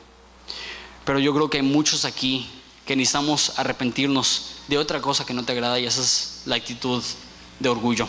Pero 1.04 1.18
yo 1.18 1.34
creo 1.34 1.50
que 1.50 1.58
hay 1.58 1.62
muchos 1.62 2.04
aquí 2.04 2.48
que 2.84 2.94
necesitamos 2.94 3.58
arrepentirnos 3.58 4.52
de 4.68 4.78
otra 4.78 5.00
cosa 5.00 5.26
que 5.26 5.34
no 5.34 5.44
te 5.44 5.52
agrada 5.52 5.78
y 5.78 5.86
esa 5.86 6.00
es 6.00 6.42
la 6.46 6.56
actitud 6.56 7.02
de 7.58 7.68
orgullo. 7.68 8.08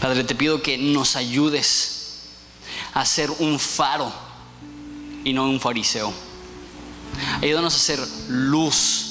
Padre, 0.00 0.24
te 0.24 0.34
pido 0.34 0.62
que 0.62 0.78
nos 0.78 1.16
ayudes 1.16 2.28
a 2.94 3.04
ser 3.04 3.30
un 3.30 3.58
faro 3.58 4.12
y 5.24 5.32
no 5.32 5.48
un 5.48 5.60
fariseo. 5.60 6.12
Ayúdanos 7.42 7.74
a 7.74 7.78
ser 7.78 8.00
luz 8.28 9.06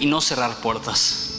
y 0.00 0.06
no 0.06 0.20
cerrar 0.20 0.60
puertas. 0.60 1.29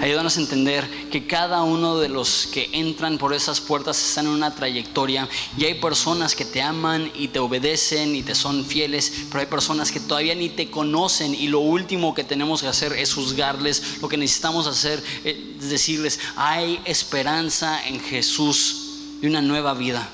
Ayúdanos 0.00 0.36
a 0.36 0.40
entender 0.40 0.88
que 1.10 1.26
cada 1.26 1.62
uno 1.62 1.98
de 1.98 2.08
los 2.08 2.48
que 2.52 2.68
entran 2.72 3.18
por 3.18 3.32
esas 3.32 3.60
puertas 3.60 3.98
están 3.98 4.26
en 4.26 4.32
una 4.32 4.54
trayectoria 4.54 5.28
y 5.56 5.64
hay 5.64 5.74
personas 5.74 6.34
que 6.34 6.44
te 6.44 6.62
aman 6.62 7.10
y 7.14 7.28
te 7.28 7.38
obedecen 7.38 8.14
y 8.14 8.22
te 8.22 8.34
son 8.34 8.64
fieles, 8.64 9.12
pero 9.28 9.40
hay 9.40 9.46
personas 9.46 9.90
que 9.90 10.00
todavía 10.00 10.34
ni 10.34 10.48
te 10.48 10.70
conocen 10.70 11.34
y 11.34 11.48
lo 11.48 11.60
último 11.60 12.14
que 12.14 12.24
tenemos 12.24 12.62
que 12.62 12.68
hacer 12.68 12.92
es 12.92 13.14
juzgarles. 13.14 14.00
Lo 14.00 14.08
que 14.08 14.16
necesitamos 14.16 14.66
hacer 14.66 15.02
es 15.24 15.68
decirles, 15.68 16.20
hay 16.36 16.80
esperanza 16.84 17.86
en 17.86 18.00
Jesús 18.00 18.76
y 19.22 19.26
una 19.26 19.40
nueva 19.40 19.74
vida. 19.74 20.08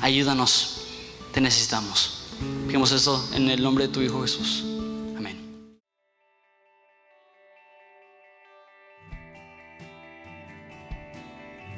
Ayúdanos, 0.00 0.76
te 1.32 1.40
necesitamos. 1.40 2.20
Pidamos 2.66 2.92
esto 2.92 3.22
en 3.34 3.50
el 3.50 3.62
nombre 3.62 3.86
de 3.86 3.92
tu 3.92 4.00
Hijo 4.00 4.22
Jesús. 4.22 4.69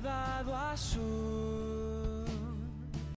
Dado 0.00 0.54
a 0.54 0.76
su 0.76 1.55